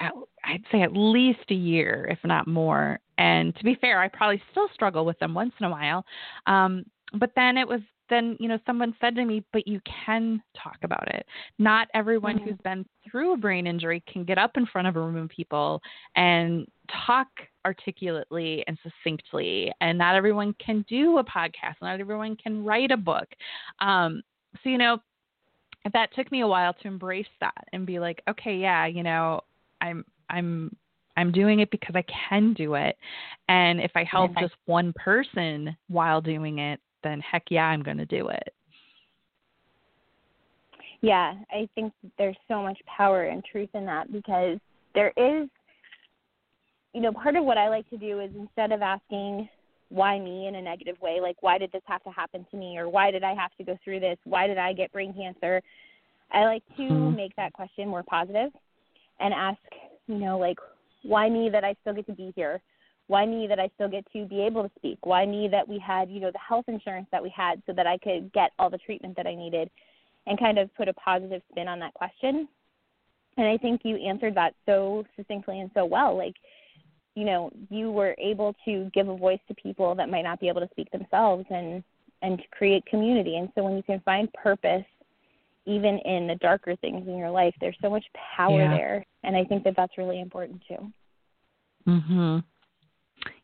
i'd 0.00 0.64
say 0.70 0.82
at 0.82 0.92
least 0.92 1.50
a 1.50 1.54
year 1.54 2.06
if 2.10 2.18
not 2.24 2.46
more. 2.46 2.98
And 3.18 3.54
to 3.56 3.64
be 3.64 3.76
fair 3.80 4.00
i 4.00 4.08
probably 4.08 4.42
still 4.50 4.68
struggle 4.74 5.04
with 5.04 5.18
them 5.18 5.34
once 5.34 5.52
in 5.60 5.66
a 5.66 5.70
while. 5.70 6.04
Um 6.46 6.84
but 7.14 7.30
then 7.36 7.56
it 7.56 7.66
was 7.66 7.80
then 8.10 8.36
you 8.40 8.48
know 8.48 8.58
someone 8.64 8.94
said 9.00 9.14
to 9.14 9.24
me 9.24 9.44
but 9.52 9.66
you 9.66 9.80
can 10.04 10.42
talk 10.62 10.78
about 10.82 11.08
it. 11.14 11.26
Not 11.58 11.88
everyone 11.94 12.36
mm-hmm. 12.36 12.48
who's 12.48 12.58
been 12.64 12.86
through 13.10 13.34
a 13.34 13.36
brain 13.36 13.66
injury 13.66 14.02
can 14.10 14.24
get 14.24 14.38
up 14.38 14.52
in 14.56 14.66
front 14.66 14.88
of 14.88 14.96
a 14.96 15.00
room 15.00 15.16
of 15.16 15.28
people 15.28 15.80
and 16.16 16.66
talk 17.06 17.28
articulately 17.66 18.64
and 18.66 18.78
succinctly. 18.82 19.72
And 19.80 19.98
not 19.98 20.14
everyone 20.14 20.54
can 20.64 20.84
do 20.88 21.18
a 21.18 21.24
podcast. 21.24 21.76
Not 21.82 22.00
everyone 22.00 22.36
can 22.36 22.64
write 22.64 22.90
a 22.90 22.96
book. 22.96 23.28
Um, 23.80 24.22
so 24.62 24.70
you 24.70 24.78
know 24.78 24.98
that 25.92 26.14
took 26.14 26.30
me 26.32 26.40
a 26.40 26.46
while 26.46 26.74
to 26.74 26.88
embrace 26.88 27.26
that 27.40 27.64
and 27.72 27.86
be 27.86 27.98
like 27.98 28.22
okay 28.28 28.56
yeah 28.56 28.86
you 28.86 29.02
know 29.02 29.40
i'm 29.80 30.04
i'm 30.30 30.76
I'm 31.18 31.32
doing 31.32 31.58
it 31.58 31.70
because 31.72 31.96
I 31.96 32.04
can 32.28 32.54
do 32.54 32.74
it. 32.74 32.96
And 33.48 33.80
if 33.80 33.90
I 33.96 34.04
help 34.04 34.30
just 34.38 34.54
one 34.66 34.92
person 34.92 35.76
while 35.88 36.20
doing 36.20 36.60
it, 36.60 36.78
then 37.02 37.20
heck 37.20 37.42
yeah, 37.50 37.64
I'm 37.64 37.82
going 37.82 37.96
to 37.96 38.06
do 38.06 38.28
it. 38.28 38.54
Yeah, 41.00 41.34
I 41.50 41.68
think 41.74 41.92
there's 42.18 42.36
so 42.46 42.62
much 42.62 42.78
power 42.86 43.24
and 43.24 43.44
truth 43.44 43.68
in 43.74 43.84
that 43.86 44.12
because 44.12 44.58
there 44.94 45.12
is, 45.16 45.48
you 46.94 47.00
know, 47.00 47.12
part 47.12 47.34
of 47.34 47.44
what 47.44 47.58
I 47.58 47.68
like 47.68 47.90
to 47.90 47.96
do 47.96 48.20
is 48.20 48.30
instead 48.38 48.70
of 48.70 48.80
asking 48.80 49.48
why 49.88 50.20
me 50.20 50.46
in 50.46 50.54
a 50.54 50.62
negative 50.62 51.00
way, 51.00 51.18
like 51.20 51.36
why 51.40 51.58
did 51.58 51.72
this 51.72 51.82
have 51.86 52.04
to 52.04 52.10
happen 52.10 52.46
to 52.52 52.56
me 52.56 52.78
or 52.78 52.88
why 52.88 53.10
did 53.10 53.24
I 53.24 53.34
have 53.34 53.50
to 53.58 53.64
go 53.64 53.76
through 53.82 54.00
this? 54.00 54.18
Why 54.22 54.46
did 54.46 54.58
I 54.58 54.72
get 54.72 54.92
brain 54.92 55.12
cancer? 55.12 55.62
I 56.30 56.44
like 56.44 56.62
to 56.76 56.82
mm-hmm. 56.82 57.16
make 57.16 57.34
that 57.34 57.52
question 57.54 57.88
more 57.88 58.04
positive 58.04 58.52
and 59.20 59.34
ask, 59.34 59.58
you 60.06 60.16
know, 60.16 60.38
like 60.38 60.58
why 61.02 61.28
me 61.28 61.48
that 61.50 61.64
I 61.64 61.74
still 61.82 61.94
get 61.94 62.06
to 62.06 62.12
be 62.12 62.32
here? 62.34 62.60
why 63.08 63.24
me 63.24 63.46
that 63.46 63.58
I 63.58 63.70
still 63.74 63.88
get 63.88 64.06
to 64.12 64.26
be 64.26 64.42
able 64.42 64.62
to 64.62 64.70
speak? 64.76 64.98
Why 65.04 65.26
me 65.26 65.48
that 65.48 65.66
we 65.66 65.78
had, 65.78 66.10
you 66.10 66.20
know, 66.20 66.30
the 66.30 66.38
health 66.46 66.66
insurance 66.68 67.08
that 67.10 67.22
we 67.22 67.32
had 67.34 67.62
so 67.66 67.72
that 67.72 67.86
I 67.86 67.98
could 67.98 68.32
get 68.32 68.52
all 68.58 68.70
the 68.70 68.78
treatment 68.78 69.16
that 69.16 69.26
I 69.26 69.34
needed 69.34 69.70
and 70.26 70.38
kind 70.38 70.58
of 70.58 70.72
put 70.76 70.88
a 70.88 70.92
positive 70.92 71.42
spin 71.50 71.68
on 71.68 71.78
that 71.80 71.94
question. 71.94 72.46
And 73.38 73.46
I 73.46 73.56
think 73.56 73.80
you 73.82 73.96
answered 73.96 74.34
that 74.34 74.54
so 74.66 75.04
succinctly 75.16 75.60
and 75.60 75.70
so 75.72 75.86
well. 75.86 76.16
Like, 76.16 76.34
you 77.14 77.24
know, 77.24 77.50
you 77.70 77.90
were 77.90 78.14
able 78.18 78.54
to 78.66 78.90
give 78.92 79.08
a 79.08 79.16
voice 79.16 79.40
to 79.48 79.54
people 79.54 79.94
that 79.94 80.10
might 80.10 80.22
not 80.22 80.38
be 80.38 80.48
able 80.48 80.60
to 80.60 80.68
speak 80.70 80.90
themselves 80.90 81.46
and 81.50 81.82
and 82.20 82.38
to 82.38 82.44
create 82.50 82.84
community. 82.86 83.36
And 83.36 83.48
so 83.54 83.62
when 83.62 83.76
you 83.76 83.82
can 83.82 84.00
find 84.00 84.30
purpose 84.32 84.84
even 85.68 85.98
in 85.98 86.26
the 86.26 86.36
darker 86.36 86.74
things 86.76 87.06
in 87.06 87.16
your 87.16 87.30
life, 87.30 87.54
there's 87.60 87.76
so 87.82 87.90
much 87.90 88.04
power 88.36 88.62
yeah. 88.62 88.76
there. 88.76 89.06
And 89.22 89.36
I 89.36 89.44
think 89.44 89.64
that 89.64 89.74
that's 89.76 89.98
really 89.98 90.20
important 90.20 90.62
too. 90.66 90.92
Mhm. 91.86 92.44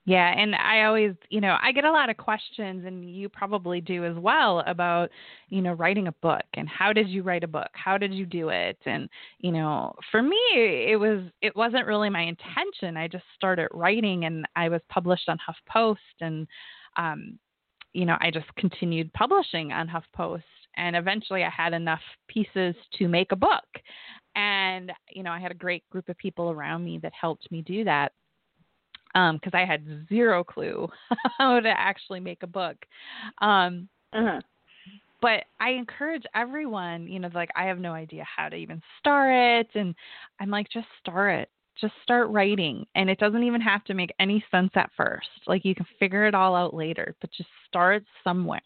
Yeah, 0.07 0.33
and 0.37 0.55
I 0.55 0.85
always, 0.85 1.15
you 1.31 1.41
know, 1.41 1.57
I 1.61 1.73
get 1.73 1.85
a 1.85 1.91
lot 1.91 2.11
of 2.11 2.19
questions 2.19 2.85
and 2.85 3.11
you 3.11 3.29
probably 3.29 3.81
do 3.81 4.05
as 4.05 4.15
well 4.17 4.61
about, 4.67 5.11
you 5.49 5.63
know, 5.63 5.73
writing 5.73 6.09
a 6.09 6.13
book 6.13 6.45
and 6.55 6.69
how 6.69 6.93
did 6.93 7.09
you 7.09 7.23
write 7.23 7.43
a 7.43 7.49
book? 7.49 7.71
How 7.73 7.97
did 7.97 8.13
you 8.13 8.27
do 8.27 8.51
it? 8.51 8.79
And, 8.85 9.09
you 9.39 9.51
know, 9.51 9.95
for 10.11 10.23
me 10.23 10.37
it 10.53 11.01
was 11.01 11.25
it 11.41 11.57
wasn't 11.57 11.87
really 11.87 12.11
my 12.11 12.23
intention. 12.23 12.99
I 12.99 13.09
just 13.09 13.25
started 13.35 13.69
writing 13.73 14.27
and 14.27 14.47
I 14.55 14.69
was 14.69 14.83
published 14.91 15.29
on 15.29 15.39
HuffPost 15.39 15.97
and 16.21 16.47
um 16.97 17.39
you 17.95 18.05
know, 18.05 18.19
I 18.21 18.31
just 18.31 18.53
continued 18.57 19.13
publishing 19.15 19.73
on 19.73 19.89
HuffPost 19.89 20.43
and 20.77 20.97
eventually 20.97 21.45
I 21.45 21.51
had 21.51 21.73
enough 21.73 22.01
pieces 22.29 22.75
to 22.99 23.09
make 23.09 23.33
a 23.33 23.37
book. 23.37 23.65
And, 24.37 24.93
you 25.11 25.23
know, 25.23 25.31
I 25.31 25.39
had 25.39 25.53
a 25.53 25.55
great 25.55 25.89
group 25.91 26.09
of 26.09 26.19
people 26.19 26.51
around 26.51 26.85
me 26.85 26.99
that 27.03 27.13
helped 27.19 27.51
me 27.53 27.63
do 27.63 27.85
that 27.85 28.13
because 29.13 29.53
um, 29.55 29.61
I 29.61 29.65
had 29.65 30.07
zero 30.09 30.43
clue 30.43 30.89
how 31.39 31.61
to 31.61 31.69
actually 31.69 32.21
make 32.21 32.43
a 32.43 32.49
book. 32.49 32.77
Um, 33.41 33.89
uh-huh. 34.13 34.41
But 35.21 35.45
I 35.59 35.71
encourage 35.71 36.25
everyone, 36.35 37.07
you 37.07 37.19
know, 37.19 37.31
like 37.33 37.49
I 37.57 37.65
have 37.65 37.79
no 37.79 37.93
idea 37.93 38.25
how 38.25 38.49
to 38.49 38.57
even 38.57 38.83
start 38.99 39.33
it, 39.33 39.69
and 39.75 39.95
I'm 40.39 40.51
like, 40.51 40.69
just 40.69 40.87
start 41.01 41.41
it. 41.41 41.49
Just 41.81 41.95
start 42.03 42.29
writing, 42.29 42.87
and 42.95 43.11
it 43.11 43.19
doesn't 43.19 43.43
even 43.43 43.61
have 43.61 43.85
to 43.85 43.95
make 43.95 44.13
any 44.21 44.45
sense 44.51 44.71
at 44.75 44.91
first. 44.97 45.29
Like 45.47 45.65
you 45.65 45.75
can 45.75 45.87
figure 45.99 46.27
it 46.27 46.35
all 46.35 46.55
out 46.55 46.75
later, 46.75 47.15
but 47.21 47.31
just 47.33 47.49
start 47.67 48.05
somewhere, 48.23 48.61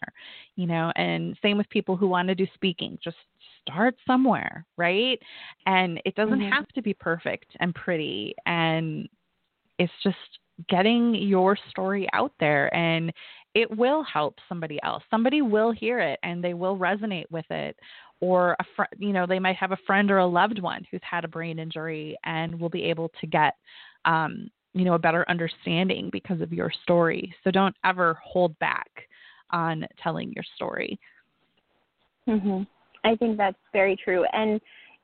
you 0.56 0.66
know. 0.66 0.92
And 0.94 1.36
same 1.42 1.56
with 1.56 1.68
people 1.70 1.96
who 1.96 2.08
want 2.08 2.28
to 2.28 2.34
do 2.34 2.46
speaking. 2.54 2.98
Just 3.02 3.16
start 3.62 3.94
somewhere, 4.06 4.64
right? 4.76 5.18
And 5.66 6.00
it 6.04 6.14
doesn't 6.14 6.38
mm-hmm. 6.38 6.52
have 6.52 6.68
to 6.68 6.82
be 6.82 6.94
perfect 6.94 7.46
and 7.60 7.74
pretty 7.74 8.34
and 8.46 9.08
it's 9.78 9.92
just 10.02 10.16
getting 10.68 11.14
your 11.14 11.56
story 11.70 12.08
out 12.12 12.32
there 12.40 12.74
and 12.74 13.12
it 13.54 13.70
will 13.76 14.02
help 14.02 14.36
somebody 14.48 14.78
else. 14.82 15.02
Somebody 15.10 15.42
will 15.42 15.72
hear 15.72 16.00
it 16.00 16.18
and 16.22 16.42
they 16.42 16.54
will 16.54 16.76
resonate 16.76 17.30
with 17.30 17.46
it 17.50 17.76
or 18.20 18.56
a 18.58 18.64
fr- 18.74 18.94
you 18.98 19.12
know 19.12 19.26
they 19.26 19.38
might 19.38 19.56
have 19.56 19.72
a 19.72 19.78
friend 19.86 20.10
or 20.10 20.18
a 20.18 20.26
loved 20.26 20.60
one 20.60 20.86
who's 20.90 21.00
had 21.08 21.24
a 21.24 21.28
brain 21.28 21.58
injury 21.58 22.16
and 22.24 22.58
will 22.58 22.68
be 22.68 22.84
able 22.84 23.10
to 23.20 23.26
get 23.26 23.54
um, 24.04 24.50
you 24.74 24.84
know 24.84 24.94
a 24.94 24.98
better 24.98 25.24
understanding 25.28 26.08
because 26.12 26.40
of 26.40 26.52
your 26.52 26.72
story. 26.82 27.32
So 27.44 27.50
don't 27.50 27.74
ever 27.84 28.18
hold 28.24 28.58
back 28.58 28.90
on 29.50 29.86
telling 30.02 30.32
your 30.32 30.44
story. 30.56 30.98
Mm-hmm. 32.28 32.62
I 33.04 33.16
think 33.16 33.36
that's 33.38 33.56
very 33.72 33.96
true. 33.96 34.24
And 34.32 34.60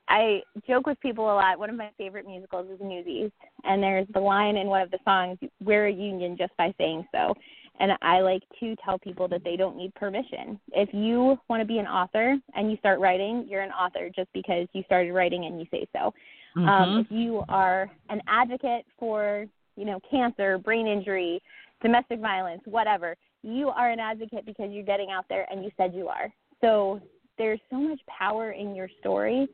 I 0.07 0.41
joke 0.67 0.85
with 0.85 0.99
people 0.99 1.25
a 1.25 1.33
lot. 1.33 1.57
One 1.57 1.69
of 1.69 1.75
my 1.75 1.89
favorite 1.97 2.27
musicals 2.27 2.67
is 2.69 2.79
Newsies, 2.79 3.31
and 3.63 3.81
there's 3.81 4.07
the 4.13 4.19
line 4.19 4.55
in 4.57 4.67
one 4.67 4.81
of 4.81 4.91
the 4.91 4.99
songs, 5.03 5.39
"We're 5.63 5.87
a 5.87 5.91
union 5.91 6.37
just 6.37 6.55
by 6.57 6.73
saying 6.77 7.07
so," 7.11 7.33
And 7.79 7.91
I 8.01 8.21
like 8.21 8.43
to 8.61 8.75
tell 8.83 8.97
people 8.97 9.27
that 9.27 9.43
they 9.43 9.57
don't 9.57 9.75
need 9.75 9.93
permission. 9.95 10.59
If 10.71 10.89
you 10.93 11.37
want 11.49 11.61
to 11.61 11.65
be 11.65 11.79
an 11.79 11.87
author 11.87 12.37
and 12.53 12.71
you 12.71 12.77
start 12.77 12.99
writing, 12.99 13.45
you're 13.49 13.61
an 13.61 13.71
author 13.71 14.09
just 14.15 14.31
because 14.33 14.67
you 14.73 14.83
started 14.85 15.11
writing 15.11 15.45
and 15.45 15.59
you 15.59 15.65
say 15.71 15.85
so. 15.93 15.99
Um, 16.05 16.13
Mm-hmm. 16.57 16.69
Um, 16.69 16.99
if 16.99 17.07
you 17.11 17.43
are 17.49 17.91
an 18.09 18.21
advocate 18.27 18.85
for, 18.97 19.45
you 19.75 19.85
know, 19.85 19.99
cancer, 20.09 20.57
brain 20.57 20.87
injury, 20.87 21.41
domestic 21.81 22.19
violence, 22.21 22.61
whatever, 22.65 23.15
you 23.43 23.69
are 23.69 23.91
an 23.91 23.99
advocate 23.99 24.45
because 24.45 24.69
you're 24.71 24.85
getting 24.85 25.11
out 25.11 25.25
there 25.27 25.45
and 25.51 25.63
you 25.63 25.71
said 25.77 25.93
you 25.93 26.07
are. 26.07 26.33
So 26.61 27.01
there's 27.37 27.59
so 27.69 27.77
much 27.77 27.99
power 28.07 28.51
in 28.51 28.73
your 28.73 28.89
story, 28.99 29.47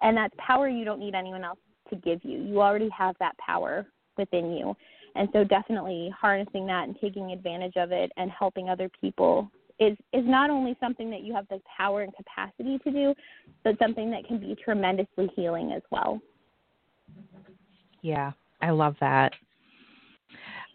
and 0.00 0.16
that's 0.16 0.34
power 0.38 0.68
you 0.68 0.84
don't 0.84 1.00
need 1.00 1.14
anyone 1.14 1.44
else 1.44 1.58
to 1.90 1.96
give 1.96 2.20
you. 2.22 2.40
You 2.40 2.62
already 2.62 2.88
have 2.96 3.14
that 3.20 3.36
power 3.38 3.86
within 4.16 4.52
you. 4.52 4.74
And 5.14 5.28
so 5.32 5.44
definitely 5.44 6.12
harnessing 6.18 6.66
that 6.66 6.88
and 6.88 6.96
taking 7.00 7.32
advantage 7.32 7.76
of 7.76 7.92
it 7.92 8.12
and 8.16 8.30
helping 8.30 8.68
other 8.68 8.90
people 9.00 9.50
is 9.80 9.96
is 10.12 10.24
not 10.26 10.50
only 10.50 10.76
something 10.80 11.08
that 11.10 11.22
you 11.22 11.32
have 11.34 11.46
the 11.48 11.60
power 11.76 12.02
and 12.02 12.12
capacity 12.14 12.78
to 12.78 12.90
do, 12.90 13.14
but 13.64 13.78
something 13.78 14.10
that 14.10 14.26
can 14.26 14.38
be 14.38 14.56
tremendously 14.62 15.30
healing 15.36 15.72
as 15.72 15.82
well. 15.90 16.20
Yeah, 18.02 18.32
I 18.60 18.70
love 18.70 18.96
that. 19.00 19.32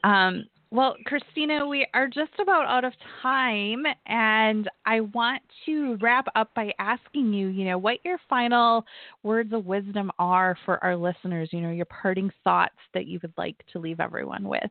Um, 0.03 0.45
well, 0.73 0.95
Kristina, 1.07 1.69
we 1.69 1.85
are 1.93 2.07
just 2.07 2.31
about 2.41 2.65
out 2.65 2.83
of 2.83 2.93
time, 3.21 3.83
and 4.07 4.67
I 4.87 5.01
want 5.01 5.43
to 5.67 5.99
wrap 6.01 6.25
up 6.33 6.49
by 6.55 6.73
asking 6.79 7.31
you, 7.31 7.49
you 7.49 7.65
know, 7.65 7.77
what 7.77 7.99
your 8.03 8.17
final 8.27 8.83
words 9.21 9.53
of 9.53 9.67
wisdom 9.67 10.11
are 10.17 10.57
for 10.65 10.83
our 10.83 10.95
listeners, 10.95 11.49
you 11.51 11.61
know, 11.61 11.69
your 11.69 11.85
parting 11.85 12.31
thoughts 12.43 12.73
that 12.95 13.05
you 13.05 13.19
would 13.21 13.35
like 13.37 13.55
to 13.71 13.77
leave 13.77 13.99
everyone 13.99 14.45
with. 14.45 14.69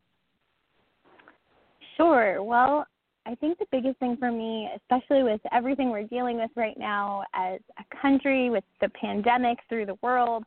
Sure. 1.96 2.42
Well, 2.42 2.84
I 3.24 3.36
think 3.36 3.60
the 3.60 3.66
biggest 3.70 4.00
thing 4.00 4.16
for 4.16 4.32
me, 4.32 4.70
especially 4.74 5.22
with 5.22 5.40
everything 5.52 5.90
we're 5.90 6.02
dealing 6.02 6.36
with 6.36 6.50
right 6.56 6.76
now 6.76 7.22
as 7.32 7.60
a 7.78 7.96
country, 8.02 8.50
with 8.50 8.64
the 8.80 8.88
pandemic 8.88 9.58
through 9.68 9.86
the 9.86 9.98
world, 10.02 10.42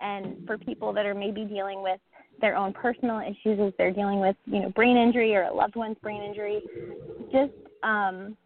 and 0.00 0.46
for 0.46 0.58
people 0.58 0.92
that 0.92 1.06
are 1.06 1.14
maybe 1.14 1.46
dealing 1.46 1.82
with 1.82 1.98
their 2.40 2.56
own 2.56 2.72
personal 2.72 3.20
issues 3.20 3.58
as 3.60 3.72
they're 3.78 3.92
dealing 3.92 4.20
with, 4.20 4.36
you 4.46 4.60
know, 4.60 4.70
brain 4.70 4.96
injury 4.96 5.34
or 5.34 5.42
a 5.42 5.54
loved 5.54 5.76
one's 5.76 5.96
brain 6.02 6.22
injury, 6.22 6.60
just 7.32 7.52
um, 7.82 8.36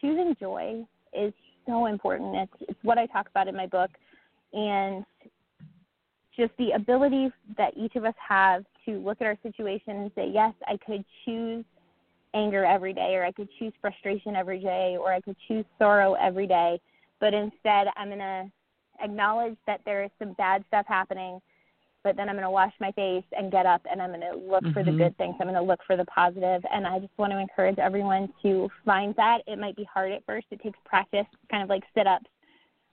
choosing 0.00 0.36
joy 0.40 0.84
is 1.12 1.32
so 1.66 1.86
important. 1.86 2.34
It's, 2.34 2.70
it's 2.70 2.78
what 2.82 2.98
I 2.98 3.06
talk 3.06 3.28
about 3.28 3.48
in 3.48 3.56
my 3.56 3.66
book, 3.66 3.90
and 4.52 5.04
just 6.36 6.52
the 6.58 6.72
ability 6.72 7.30
that 7.56 7.76
each 7.76 7.94
of 7.96 8.04
us 8.04 8.14
have 8.28 8.64
to 8.86 8.98
look 8.98 9.20
at 9.20 9.26
our 9.26 9.38
situation 9.42 9.96
and 9.96 10.10
say, 10.14 10.28
yes, 10.32 10.52
I 10.66 10.76
could 10.84 11.04
choose 11.24 11.64
anger 12.34 12.64
every 12.64 12.92
day, 12.92 13.14
or 13.14 13.24
I 13.24 13.30
could 13.30 13.48
choose 13.58 13.72
frustration 13.80 14.34
every 14.34 14.58
day, 14.58 14.96
or 14.98 15.12
I 15.12 15.20
could 15.20 15.36
choose 15.46 15.64
sorrow 15.78 16.14
every 16.14 16.48
day, 16.48 16.80
but 17.20 17.32
instead 17.32 17.86
I'm 17.96 18.08
going 18.08 18.18
to 18.18 18.50
acknowledge 19.02 19.56
that 19.66 19.80
there 19.84 20.02
is 20.02 20.10
some 20.18 20.32
bad 20.34 20.64
stuff 20.68 20.86
happening 20.88 21.40
but 22.04 22.16
then 22.16 22.28
I'm 22.28 22.36
going 22.36 22.44
to 22.44 22.50
wash 22.50 22.72
my 22.80 22.92
face 22.92 23.24
and 23.32 23.50
get 23.50 23.66
up 23.66 23.82
and 23.90 24.00
I'm 24.00 24.10
going 24.10 24.20
to 24.20 24.36
look 24.36 24.62
mm-hmm. 24.62 24.72
for 24.72 24.84
the 24.84 24.90
Mm-hmm. 24.90 24.98
good 24.98 25.16
things. 25.16 25.34
I'm 25.40 25.46
going 25.48 25.54
to 25.54 25.62
look 25.62 25.80
for 25.86 25.96
the 25.96 26.04
positive. 26.04 26.62
And 26.70 26.86
I 26.86 26.98
just 27.00 27.16
want 27.16 27.32
to 27.32 27.38
encourage 27.38 27.78
everyone 27.78 28.28
to 28.42 28.68
find 28.84 29.14
that. 29.16 29.38
It 29.46 29.58
might 29.58 29.74
be 29.74 29.88
hard 29.92 30.12
at 30.12 30.24
first. 30.26 30.46
It 30.50 30.60
takes 30.62 30.78
practice, 30.84 31.26
kind 31.50 31.62
of 31.62 31.68
like 31.68 31.82
sit 31.94 32.06
ups. 32.06 32.26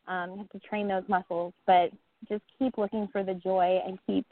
Um, 0.07 0.31
you 0.31 0.37
have 0.37 0.49
to 0.49 0.67
train 0.67 0.87
those 0.87 1.03
muscles, 1.07 1.53
but 1.67 1.91
just 2.27 2.41
keep 2.57 2.77
looking 2.77 3.07
for 3.11 3.23
the 3.23 3.35
joy 3.35 3.79
and 3.85 3.99
keep 4.07 4.25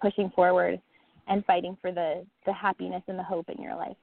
pushing 0.00 0.30
forward 0.34 0.80
and 1.28 1.44
fighting 1.44 1.76
for 1.80 1.92
the, 1.92 2.26
the 2.46 2.52
happiness 2.52 3.02
and 3.06 3.18
the 3.18 3.22
hope 3.22 3.48
in 3.48 3.62
your 3.62 3.76
life. 3.76 3.96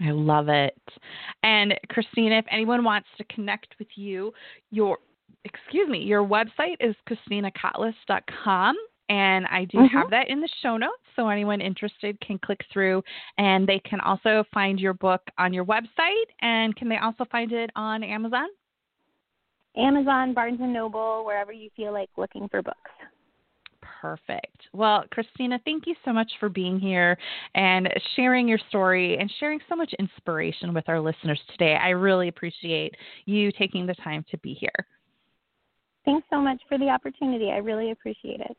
I 0.00 0.10
love 0.10 0.48
it. 0.48 0.76
And 1.42 1.74
Kristina, 1.90 2.40
if 2.40 2.44
anyone 2.50 2.82
wants 2.82 3.08
to 3.18 3.24
connect 3.24 3.76
with 3.78 3.88
you, 3.94 4.32
your 4.70 4.98
excuse 5.44 5.88
me, 5.88 5.98
your 5.98 6.24
website 6.24 6.76
is 6.80 6.94
kristinakotlus.com. 7.08 8.76
And 9.08 9.46
I 9.48 9.64
do 9.66 9.78
Mhm. 9.78 9.90
have 9.90 10.10
that 10.10 10.28
in 10.28 10.40
the 10.40 10.48
show 10.62 10.76
notes, 10.78 11.02
so 11.16 11.28
anyone 11.28 11.60
interested 11.60 12.18
can 12.20 12.38
click 12.38 12.64
through. 12.70 13.04
And 13.36 13.66
they 13.66 13.78
can 13.80 14.00
also 14.00 14.44
find 14.44 14.80
your 14.80 14.94
book 14.94 15.28
on 15.36 15.52
your 15.52 15.66
website. 15.66 16.30
And 16.40 16.74
can 16.76 16.88
they 16.88 16.96
also 16.96 17.24
find 17.26 17.52
it 17.52 17.70
on 17.76 18.02
Amazon? 18.02 18.48
Amazon, 19.76 20.32
Barnes 20.32 20.60
and 20.60 20.72
Noble, 20.72 21.24
wherever 21.24 21.52
you 21.52 21.68
feel 21.70 21.92
like 21.92 22.10
looking 22.16 22.48
for 22.48 22.62
books. 22.62 22.90
Perfect. 23.80 24.68
Well, 24.72 25.04
Kristina, 25.14 25.62
thank 25.64 25.86
you 25.86 25.94
so 26.04 26.12
much 26.12 26.30
for 26.38 26.48
being 26.48 26.78
here 26.78 27.18
and 27.54 27.92
sharing 28.14 28.48
your 28.48 28.58
story 28.68 29.18
and 29.18 29.30
sharing 29.38 29.60
so 29.68 29.76
much 29.76 29.92
inspiration 29.94 30.72
with 30.74 30.88
our 30.88 31.00
listeners 31.00 31.40
today. 31.50 31.76
I 31.76 31.90
really 31.90 32.28
appreciate 32.28 32.96
you 33.26 33.52
taking 33.52 33.86
the 33.86 33.94
time 33.94 34.24
to 34.30 34.38
be 34.38 34.54
here. 34.54 34.86
Thanks 36.04 36.26
so 36.30 36.40
much 36.40 36.60
for 36.68 36.78
the 36.78 36.88
opportunity. 36.88 37.50
I 37.50 37.58
really 37.58 37.90
appreciate 37.92 38.40
it. 38.40 38.56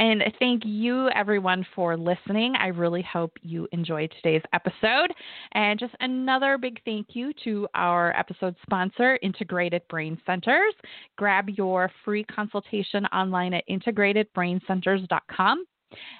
And 0.00 0.22
thank 0.38 0.62
you, 0.64 1.10
everyone, 1.10 1.66
for 1.74 1.94
listening. 1.94 2.54
I 2.58 2.68
really 2.68 3.02
hope 3.02 3.32
you 3.42 3.68
enjoyed 3.72 4.10
today's 4.16 4.40
episode. 4.54 5.12
And 5.52 5.78
just 5.78 5.94
another 6.00 6.56
big 6.56 6.80
thank 6.86 7.08
you 7.10 7.34
to 7.44 7.68
our 7.74 8.18
episode 8.18 8.56
sponsor, 8.62 9.18
Integrated 9.20 9.82
Brain 9.90 10.18
Centers. 10.24 10.72
Grab 11.16 11.50
your 11.50 11.90
free 12.02 12.24
consultation 12.24 13.04
online 13.06 13.52
at 13.52 13.64
integratedbraincenters.com. 13.68 15.64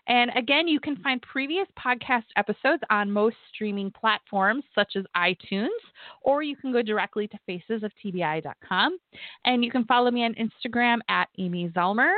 And 0.06 0.30
again, 0.37 0.68
you 0.68 0.80
can 0.80 0.96
find 0.96 1.22
previous 1.22 1.66
podcast 1.78 2.24
episodes 2.37 2.83
on 2.90 3.11
most 3.11 3.37
streaming 3.52 3.90
platforms 3.90 4.64
such 4.74 4.96
as 4.96 5.04
iTunes, 5.16 5.68
or 6.22 6.42
you 6.42 6.56
can 6.56 6.72
go 6.72 6.83
directly 6.83 7.28
to 7.28 7.38
facesoftbi.com. 7.48 8.98
And 9.44 9.64
you 9.64 9.70
can 9.70 9.85
follow 9.85 10.11
me 10.11 10.24
on 10.24 10.35
Instagram 10.35 10.98
at 11.09 11.28
Amy 11.38 11.68
Zellmer. 11.68 12.12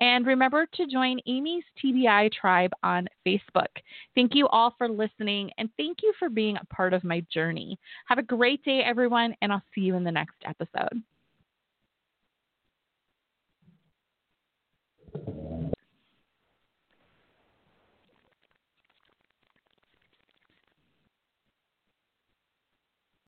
And 0.00 0.26
remember 0.26 0.66
to 0.74 0.86
join 0.86 1.20
Amy's 1.26 1.64
TBI 1.82 2.32
tribe 2.32 2.72
on 2.82 3.06
Facebook. 3.26 3.68
Thank 4.14 4.34
you 4.34 4.48
all 4.48 4.74
for 4.76 4.88
listening, 4.88 5.50
and 5.58 5.70
thank 5.76 5.98
you 6.02 6.12
for 6.18 6.28
being 6.28 6.56
a 6.56 6.74
part 6.74 6.92
of 6.92 7.04
my 7.04 7.24
journey. 7.32 7.78
Have 8.06 8.18
a 8.18 8.22
great 8.22 8.62
day, 8.64 8.82
everyone, 8.84 9.34
and 9.42 9.52
I'll 9.52 9.62
see 9.74 9.82
you 9.82 9.94
in 9.94 10.04
the 10.04 10.12
next 10.12 10.36
episode. 10.44 11.02